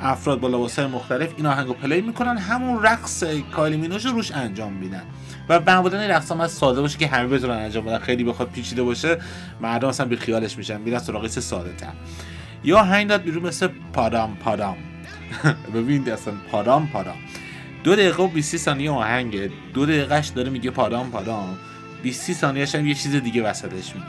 افراد 0.00 0.40
با 0.40 0.48
لباسهای 0.48 0.86
مختلف 0.88 1.32
این 1.36 1.46
آهنگو 1.46 1.72
play 1.72 2.00
می‌کنن. 2.00 2.38
همون 2.38 2.82
رقص 2.82 3.24
کایلی 3.52 3.76
مینوش 3.76 4.06
رو 4.06 4.12
روش 4.12 4.32
انجام 4.32 4.72
میدن. 4.72 5.02
و 5.48 5.60
معمولا 5.60 6.00
این 6.00 6.10
رقص 6.10 6.32
هم 6.32 6.46
ساده 6.46 6.80
باشه 6.80 6.98
که 6.98 7.06
همه 7.06 7.28
بتونن 7.28 7.54
انجام 7.54 7.84
بدن. 7.84 7.98
خیلی 7.98 8.24
بخواد 8.24 8.50
پیچیده 8.50 8.82
باشه 8.82 9.18
مردم 9.60 9.88
اصلا 9.88 10.06
بی 10.06 10.16
خیالش 10.16 10.58
میشن 10.58 10.80
میرن 10.80 10.98
سراغ 10.98 11.26
ساده 11.26 11.72
تر 11.72 11.92
یه 12.64 12.82
آهنگ 12.82 13.08
داد 13.08 13.22
بیرون 13.22 13.42
مثل 13.42 13.68
پادام 13.92 14.36
پادام. 14.36 14.76
ببین 15.74 16.12
اصلا 16.12 16.34
پادام 16.50 16.88
پادام. 16.88 17.16
دو 17.84 17.96
دقیقه 17.96 18.22
و 18.22 18.28
20 18.28 18.56
ثانیه 18.56 18.90
آهنگه. 18.90 19.50
دو 19.74 19.86
دقیقهش 19.86 20.28
داره 20.28 20.50
میگه 20.50 20.70
پادام 20.70 21.10
پادام. 21.10 21.58
20 22.02 22.32
ثانیهش 22.32 22.74
هم 22.74 22.86
یه 22.86 22.94
چیز 22.94 23.14
دیگه 23.14 23.42
وسطش 23.42 23.94
میگه. 23.94 24.06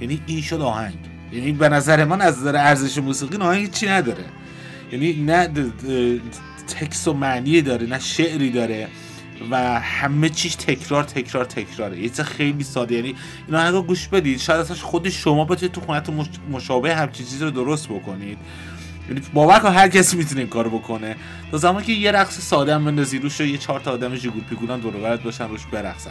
یعنی 0.00 0.22
این 0.26 0.42
شد 0.42 0.60
آهنگ. 0.60 0.98
یعنی 1.32 1.52
به 1.52 1.68
نظر 1.68 2.04
من 2.04 2.20
از 2.20 2.38
نظر 2.38 2.56
ارزش 2.56 2.98
موسیقی 2.98 3.36
آهنگ 3.36 3.70
چی 3.70 3.88
نداره. 3.88 4.24
یعنی 4.92 5.12
نه 5.12 5.48
تکس 6.68 7.08
و 7.08 7.12
معنی 7.12 7.62
داره 7.62 7.86
نه 7.86 7.98
شعری 7.98 8.50
داره 8.50 8.88
و 9.50 9.80
همه 9.80 10.28
چیش 10.28 10.54
تکرار 10.54 11.04
تکرار 11.04 11.44
تکراره. 11.44 11.98
یه 11.98 12.08
چیز 12.08 12.20
خیلی 12.20 12.64
ساده. 12.64 12.94
یعنی 12.94 13.14
اینا 13.46 13.60
اگه 13.60 13.80
گوش 13.80 14.08
بدید. 14.08 14.38
شاید 14.38 14.60
اصلا 14.60 14.76
خود 14.76 15.08
شما 15.08 15.44
بتونید 15.44 15.72
تو 15.72 15.80
خونتون 15.80 16.26
مشابه 16.50 16.94
همچین 16.94 17.26
چیزی 17.26 17.44
رو 17.44 17.50
درست 17.50 17.88
بکنید. 17.88 18.38
یعنی 19.08 19.22
باور 19.34 19.58
کن 19.58 19.72
هر 19.72 19.88
کسی 19.88 20.16
می‌تونه 20.16 20.40
این 20.40 20.50
کارو 20.50 20.70
بکنه. 20.78 21.16
تا 21.50 21.58
زمانی 21.58 21.86
که 21.86 21.92
یه 21.92 22.12
رقص 22.12 22.40
ساده 22.40 22.74
هم 22.74 22.84
بندازی 22.84 23.18
روش 23.18 23.40
یه 23.40 23.58
چهار 23.58 23.80
تا 23.80 23.90
آدم 23.90 24.14
جگول 24.14 24.44
پیگولان 24.44 24.80
دور 24.80 25.16
باشن 25.16 25.48
روش 25.48 25.66
برقصن. 25.66 26.10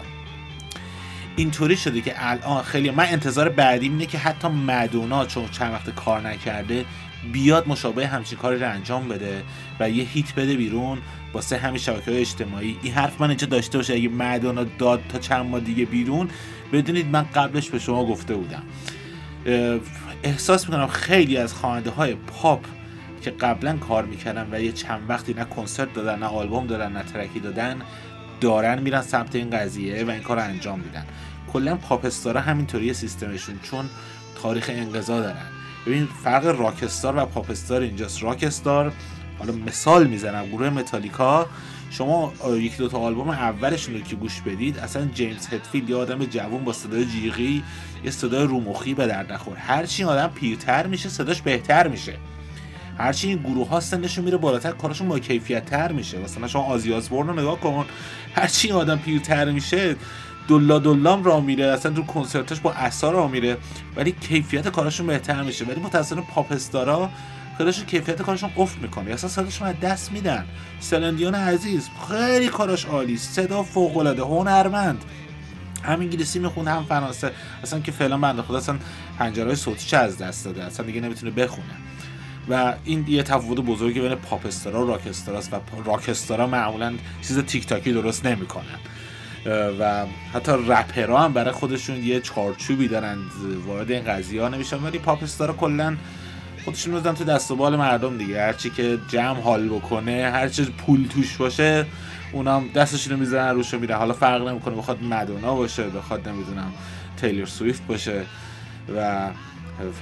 اینطوری 1.36 1.78
شده 1.78 2.02
که 2.02 2.14
الان 2.18 2.64
خیلی 2.64 2.90
من 2.92 3.06
انتظار 3.06 3.50
بعدی 3.50 3.86
اینه 3.86 4.06
که 4.06 4.18
حتی 4.18 4.48
مدونا 4.48 5.26
چون 5.26 5.50
چند 5.50 5.74
وقت 5.74 5.90
کار 5.96 6.22
نکرده 6.22 6.86
بیاد 7.34 7.68
مشابه 7.68 8.08
همچین 8.08 8.38
کاری 8.38 8.60
رو 8.60 8.70
انجام 8.70 9.08
بده 9.08 9.44
و 9.80 9.90
یه 9.90 10.04
هیت 10.04 10.36
بده 10.36 10.56
بیرون 10.56 10.98
واسه 11.34 11.58
همین 11.58 11.78
شبکه 11.78 12.12
های 12.12 12.20
اجتماعی. 12.20 12.78
این 12.84 12.94
حرف 12.94 13.22
من 13.22 13.30
اینجا 13.30 13.48
داشته 13.48 13.78
باشه 13.78 13.94
اگه 13.94 14.10
مدونا 14.10 14.64
داد 14.64 15.02
تا 15.10 15.20
چند 15.20 15.46
ماه 15.46 15.60
دیگه 15.60 15.86
بیرون 15.86 16.30
بدونید 16.74 17.08
من 17.08 17.24
قبلش 17.24 17.70
به 17.70 17.80
شما 17.80 18.06
گفته 18.06 18.36
بودم. 18.36 18.64
احساس 20.24 20.70
می‌کنم 20.70 20.88
خیلی 20.88 21.38
از 21.38 21.54
خواننده 21.54 21.90
های 21.90 22.16
پاپ 22.16 22.66
که 23.22 23.32
قبلا 23.32 23.78
کار 23.78 24.06
می‌کردن 24.06 24.48
و 24.52 24.62
یه 24.62 24.72
چند 24.72 25.02
وقتی 25.10 25.34
نه 25.34 25.46
کنسرت 25.46 25.94
دادن 25.94 26.20
نه 26.20 26.26
آلبوم 26.26 26.68
دادن 26.68 26.92
نه 26.92 27.04
ترکی 27.04 27.40
دادن 27.40 27.82
دارن 28.42 28.82
میرن 28.82 29.02
سمت 29.02 29.36
این 29.36 29.50
قضیه 29.50 30.06
و 30.06 30.10
این 30.10 30.22
کار 30.22 30.40
انجام 30.40 30.80
میدن. 30.80 31.06
کلا 31.54 31.76
pop 31.76 32.06
star 32.06 32.35
ا 32.35 32.42
همینطوری 32.42 32.94
سیستمشون 32.94 33.60
چون 33.64 33.90
تاریخ 34.42 34.70
انقضا 34.74 35.20
دارن. 35.20 35.46
ببین 35.86 36.08
فرق 36.24 36.46
rock 36.60 36.89
star 36.89 37.18
و 37.18 37.26
pop 37.26 37.52
star 37.52 37.82
اینجاست. 37.82 38.24
rock 38.24 38.59
star 38.59 38.94
حالا 39.40 39.54
مثال 39.54 40.08
می‌زنم 40.08 40.46
گروه 40.46 40.70
متالیکا. 40.70 41.46
شما 41.92 42.34
یکی 42.60 42.78
دو 42.78 42.88
تا 42.88 42.98
آلبوم 42.98 43.30
اولشون 43.30 43.96
رو 43.96 44.02
که 44.02 44.16
گوش 44.16 44.42
بدید 44.42 44.78
اصلا 44.78 45.06
جیمز 45.06 45.48
هدفیلد 45.48 45.90
یه 45.90 45.96
آدم 45.96 46.26
جوون 46.26 46.64
با 46.64 46.74
صدای 46.74 47.06
جیغی 47.06 47.64
یه 48.04 48.12
صدای 48.12 48.44
رومخی 48.44 48.94
به 48.94 49.08
درد 49.08 49.32
نخور. 49.32 49.58
هرچی 49.58 50.04
آدم 50.04 50.28
پیرتر 50.28 50.88
میشه 50.88 51.10
صداش 51.10 51.42
بهتر 51.42 51.88
میشه. 51.88 52.14
هرچی 52.98 53.28
این 53.28 53.38
گروه 53.38 53.70
ها 53.70 53.80
سنشون 53.80 54.26
میره 54.26 54.38
بالاتر 54.38 54.72
کارشون 54.72 55.08
با 55.08 55.20
کیفیت 55.20 55.66
تر 55.66 55.92
میشه. 55.92 56.20
مثلا 56.20 56.48
شما 56.48 56.64
آزی 56.64 56.90
رو 57.10 57.34
نگاه 57.40 57.60
کن. 57.60 57.86
هرچی 58.36 58.72
آدم 58.72 58.98
پیرتر 58.98 59.52
میشه 59.52 59.96
دلا 60.50 60.80
دلام 60.80 61.24
را 61.24 61.40
میره 61.40 61.66
اصلا 61.66 61.92
تو 61.92 62.04
کنسرتش 62.04 62.60
با 62.60 62.72
اثر 62.72 63.12
را 63.12 63.28
میره 63.28 63.58
ولی 63.96 64.12
کیفیت 64.12 64.68
کارشون 64.68 65.08
بهتر 65.08 65.44
میشه. 65.44 65.66
ولی 65.66 65.80
متأسفانه 65.80 66.22
پاپ 66.22 66.52
استارا 66.52 67.10
خودشون 67.58 67.86
کیفیت 67.86 68.22
کارشون 68.22 68.50
افت 68.58 68.78
می‌کنه. 68.78 69.12
اصلا 69.12 69.30
صداشون 69.30 69.68
از 69.68 69.80
دست 69.80 70.12
میدن. 70.12 70.46
سلندیان 70.80 71.36
عزیز 71.36 71.90
خیلی 72.10 72.48
کارش 72.48 72.86
عالی. 72.86 73.18
صدا 73.18 73.64
فوق 73.64 73.98
العاده 73.98 74.22
هنرمند. 74.22 75.06
هم 75.84 76.00
انگلیسی 76.00 76.40
می‌خونه 76.40 76.72
هم 76.72 76.84
فرانسه. 76.84 77.32
اصلا 77.64 77.80
که 77.80 77.92
فعلا 77.92 78.18
بنده 78.18 78.42
خدا 78.42 78.58
اصلا 78.58 78.78
پنجرهای 79.20 79.56
صوتیش 79.56 79.94
از 79.94 80.18
دست 80.18 80.46
داده؟ 80.46 80.64
اصلا 80.64 80.86
دیگه 80.86 81.02
نمی‌تونه 81.02 81.32
بخونه. 81.32 81.76
و 82.50 82.74
این 82.86 83.06
یه 83.08 83.24
تفاوت 83.24 83.60
بزرگی 83.60 84.00
بین 84.00 84.16
پاپ 84.16 84.46
استارا 84.46 84.86
و 84.86 84.90
راک 84.90 85.02
و 85.52 85.84
راک 85.86 86.32
معمولا 86.32 86.94
چیز 87.22 87.40
تیک 87.40 87.68
تاکی 87.68 87.92
درست 87.92 88.26
نمی‌کنن. 88.26 88.80
و 89.46 90.06
حتی 90.34 90.52
رپرها 90.68 91.20
هم 91.20 91.34
برای 91.34 91.52
خودشون 91.52 92.04
یه 92.04 92.20
چارچوبی 92.20 92.88
دارن 92.88 93.18
وارد 93.68 93.92
این 93.92 94.04
قضیه 94.04 94.42
ها 94.42 94.50
نمیشن. 94.50 94.84
ولی 94.84 94.98
پاپ 94.98 95.24
استارا 95.24 95.54
کلا 95.54 95.98
خودشون 96.66 96.94
میزن 96.94 97.14
تو 97.14 97.24
دست 97.24 97.52
و 97.52 97.56
بال 97.56 97.76
مردم 97.76 98.18
دیگه. 98.18 98.42
هرچی 98.42 98.70
که 98.70 98.98
جمع 99.08 99.42
حال 99.42 99.70
بکنه 99.70 100.30
هرچی 100.34 100.66
پول 100.66 101.08
توش 101.08 101.38
باشه 101.38 101.86
اونم 102.32 102.70
دستشون 102.76 103.14
رو 103.14 103.20
می‌زنن 103.20 103.56
روش 103.56 103.74
میره 103.74 103.96
حالا 103.96 104.14
فرق 104.14 104.48
نمی‌کنه 104.48 104.76
بخواد 104.76 105.04
مدونا 105.04 105.56
باشه 105.56 105.84
بخواد 105.84 106.30
نمی‌دونم 106.30 106.72
تیلر 107.18 107.46
سویفت 107.46 107.88
باشه 107.88 108.22
و 108.96 109.30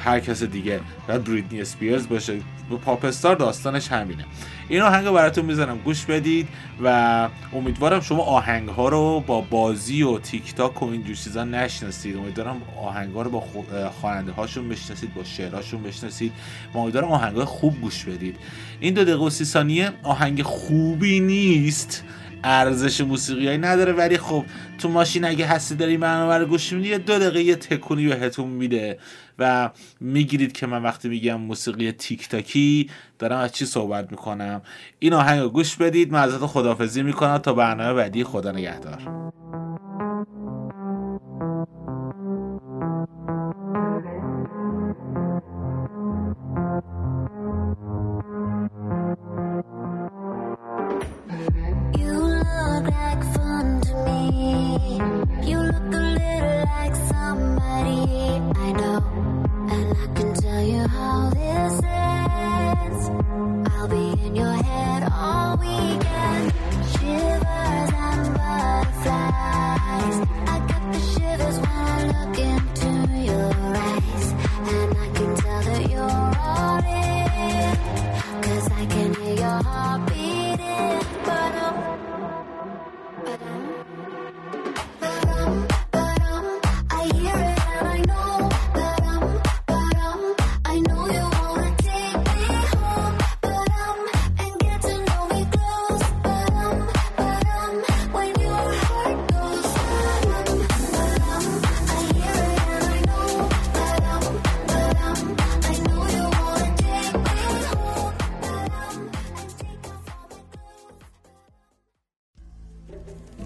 هر 0.04 0.20
کس 0.20 0.44
دیگه. 0.44 0.80
و 1.08 1.20
بریتنی 1.20 1.62
اسپیرز 1.62 2.08
باشه. 2.08 2.40
پاپ 2.76 3.06
استار 3.06 3.36
داستانش 3.36 3.88
همینه. 3.88 4.26
این 4.70 4.82
آهنگ 4.82 5.06
رو 5.06 5.14
براتون 5.14 5.46
می‌زنم 5.46 5.78
گوش 5.78 6.06
بدید 6.06 6.48
و 6.84 7.30
امیدوارم 7.54 8.02
شما 8.02 8.24
آهنگ 8.24 8.70
ها 8.70 8.90
رو 8.90 9.24
با 9.28 9.42
بازی 9.42 10.04
و 10.04 10.20
تیک 10.20 10.56
تاک 10.56 10.84
و 10.84 10.86
اینجور 10.86 11.16
چیزا 11.16 11.44
نشناسید. 11.44 12.18
امیدوارم 12.18 12.62
آهنگ 12.82 13.14
ها 13.14 13.22
رو 13.22 13.30
با 13.30 13.44
خواننده 14.02 14.32
هاشون 14.32 14.70
بشناسید 14.70 15.14
با 15.14 15.24
شعرهاشون 15.24 15.84
بشناسید. 15.84 16.32
امیدوارم 16.76 17.12
آهنگ 17.12 17.36
های 17.36 17.46
خوب 17.46 17.82
گوش 17.82 18.04
بدید. 18.04 18.36
این 18.80 18.94
دو 18.94 19.04
دقیقه 19.04 19.24
و 19.24 19.30
سی 19.30 19.46
ثانیه 19.46 19.92
آهنگ 20.04 20.42
خوبی 20.42 21.20
نیست. 21.20 22.04
ارزش 22.44 23.02
موسیقی 23.02 23.58
نداره 23.58 23.94
ولی 23.94 24.18
خب 24.18 24.46
تو 24.78 24.90
ماشین 24.90 25.26
اگه 25.26 25.46
هستی 25.46 25.76
داری 25.76 25.98
برنامه 25.98 26.38
رو 26.38 26.46
گوش 26.46 26.74
میدی 26.74 26.98
دو 26.98 27.20
دقیقه 27.20 27.44
یه 27.44 27.56
تکونی 27.56 28.08
بهتون 28.08 28.48
میده 28.48 29.00
و 29.40 29.70
می‌گیرید 30.02 30.52
که 30.52 30.68
من 30.68 30.84
وقتی 30.84 31.10
میگم 31.10 31.36
موسیقی 31.36 31.92
تیک 31.92 32.30
تاکی 32.30 32.90
دارم 33.20 33.40
از 33.40 33.52
چی 33.52 33.66
صحبت 33.66 34.12
می‌کنم. 34.12 34.62
این 35.00 35.14
آهنگ 35.14 35.40
رو 35.40 35.50
گوش 35.50 35.76
بدید 35.76 36.12
من 36.12 36.20
ازتون 36.20 36.48
خدافزی 36.48 37.04
می‌کنم. 37.04 37.38
تا 37.38 37.54
برنامه 37.54 37.94
بعدی 37.94 38.24
خدا 38.24 38.52
نگهدار. 38.52 39.32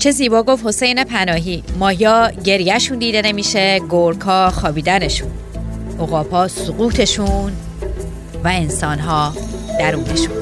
چه 0.02 0.12
زیبا 0.12 0.44
گفت 0.44 0.66
حسین 0.66 1.04
پناهی. 1.04 1.64
ماهیا 1.80 2.32
گریهشون 2.44 3.00
دیده 3.00 3.22
نمیشه 3.22 3.80
گورکا 3.80 4.50
خوابیدنشون. 4.50 5.32
اقاپا 6.00 6.48
سقوطشون 6.48 7.54
و 8.44 8.48
انسانها 8.48 9.34
درونشون. 9.80 10.36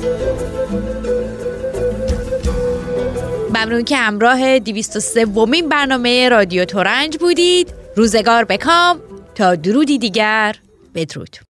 ممنون 3.50 3.84
که 3.84 3.96
همراه 3.96 4.60
203 4.60 5.26
ومین 5.26 5.70
برنامه 5.70 6.30
رادیو 6.30 6.66
تورنج 6.66 7.18
بودید. 7.18 7.74
روزگار 7.96 8.46
بکام 8.46 9.00
تا 9.36 9.56
درودی 9.56 9.98
دیگر. 9.98 10.56
بدرود. 10.96 11.49